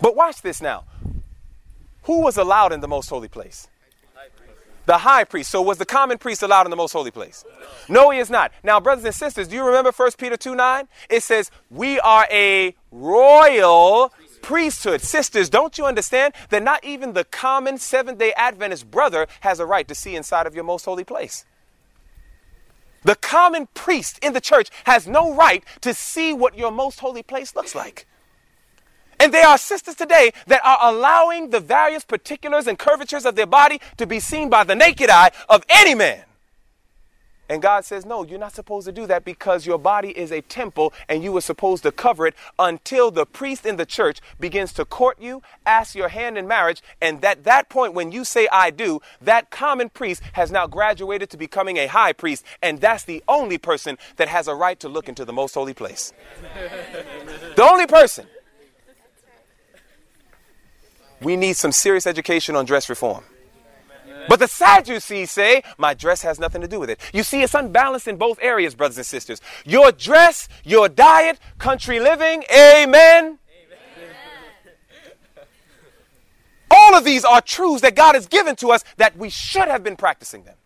[0.00, 0.84] But watch this now.
[2.04, 3.66] Who was allowed in the most holy place?
[4.86, 5.50] The high priest.
[5.50, 7.44] So was the common priest allowed in the most holy place?
[7.88, 8.52] No, he is not.
[8.62, 10.88] Now, brothers and sisters, do you remember 1 Peter 2 9?
[11.10, 15.00] It says, We are a royal priesthood.
[15.00, 19.66] Sisters, don't you understand that not even the common Seventh day Adventist brother has a
[19.66, 21.44] right to see inside of your most holy place?
[23.02, 27.22] The common priest in the church has no right to see what your most holy
[27.22, 28.06] place looks like.
[29.18, 33.46] And there are sisters today that are allowing the various particulars and curvatures of their
[33.46, 36.22] body to be seen by the naked eye of any man.
[37.48, 40.40] And God says, No, you're not supposed to do that because your body is a
[40.40, 44.72] temple and you were supposed to cover it until the priest in the church begins
[44.74, 46.82] to court you, ask your hand in marriage.
[47.00, 51.30] And at that point, when you say, I do, that common priest has now graduated
[51.30, 52.44] to becoming a high priest.
[52.62, 55.74] And that's the only person that has a right to look into the most holy
[55.74, 56.12] place.
[57.56, 58.26] the only person.
[61.20, 63.24] We need some serious education on dress reform.
[64.28, 66.98] But the Sadducees say, my dress has nothing to do with it.
[67.12, 69.40] You see, it's unbalanced in both areas, brothers and sisters.
[69.64, 72.88] Your dress, your diet, country living, amen.
[72.88, 73.38] amen.
[76.70, 79.84] All of these are truths that God has given to us that we should have
[79.84, 80.56] been practicing them.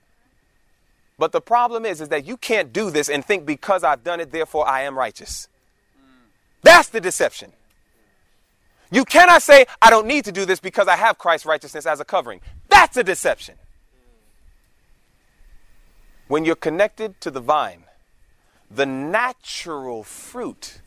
[1.19, 4.21] But the problem is, is that you can't do this and think because I've done
[4.21, 5.49] it, therefore I am righteous.
[5.95, 6.29] Mm.
[6.63, 7.53] That's the deception.
[8.91, 12.01] You cannot say, I don't need to do this because I have Christ's righteousness as
[12.01, 12.41] a covering.
[12.69, 13.55] That's a deception.
[16.27, 17.85] When you're connected to the vine,
[18.71, 20.81] the natural fruit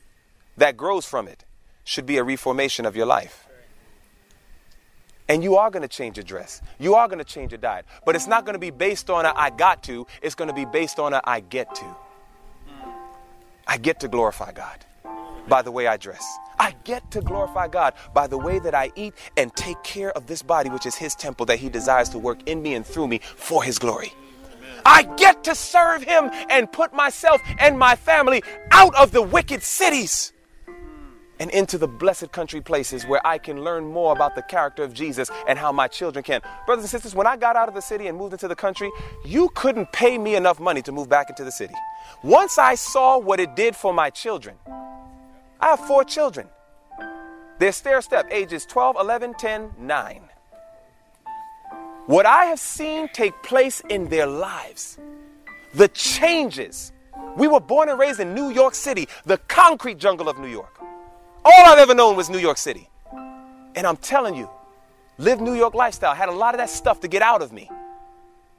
[0.57, 1.45] that grows from it
[1.85, 3.47] should be a reformation of your life.
[5.29, 6.61] And you are going to change your dress.
[6.79, 7.85] You are going to change your diet.
[8.05, 10.53] But it's not going to be based on a I got to, it's going to
[10.53, 11.95] be based on a I get to.
[13.65, 14.85] I get to glorify God
[15.47, 16.25] by the way I dress.
[16.59, 20.27] I get to glorify God by the way that I eat and take care of
[20.27, 23.07] this body, which is His temple that He desires to work in me and through
[23.07, 24.13] me for His glory.
[24.85, 29.63] I get to serve Him and put myself and my family out of the wicked
[29.63, 30.33] cities
[31.39, 34.93] and into the blessed country places where I can learn more about the character of
[34.93, 36.41] Jesus and how my children can.
[36.65, 38.89] Brothers and sisters, when I got out of the city and moved into the country,
[39.25, 41.73] you couldn't pay me enough money to move back into the city.
[42.23, 44.55] Once I saw what it did for my children,
[45.63, 46.49] I have four children.
[47.57, 50.21] They're stair step, ages 12, 11, 10, 9.
[52.05, 54.99] What I have seen take place in their lives,
[55.73, 56.91] the changes.
[57.37, 60.81] We were born and raised in New York City, the concrete jungle of New York.
[61.45, 62.89] All I've ever known was New York City.
[63.75, 64.49] And I'm telling you,
[65.17, 67.69] live New York lifestyle, had a lot of that stuff to get out of me.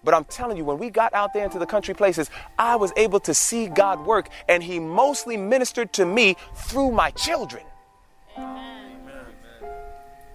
[0.04, 2.92] But I'm telling you, when we got out there into the country places, I was
[2.96, 7.64] able to see God work, and He mostly ministered to me through my children.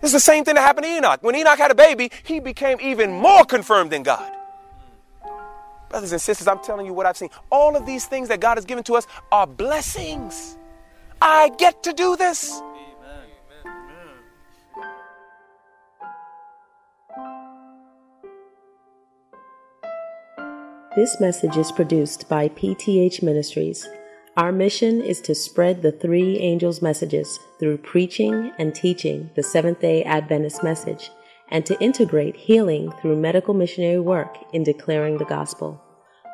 [0.02, 1.22] Is the same thing that happened to Enoch.
[1.22, 4.32] When Enoch had a baby, he became even more confirmed in God.
[5.90, 7.30] Brothers and sisters, I'm telling you what I've seen.
[7.52, 10.58] All of these things that God has given to us are blessings.
[11.22, 12.62] I get to do this.
[20.96, 23.88] This message is produced by PTH Ministries.
[24.36, 29.82] Our mission is to spread the three angels' messages through preaching and teaching the Seventh
[29.82, 31.12] day Adventist message
[31.50, 35.80] and to integrate healing through medical missionary work in declaring the gospel.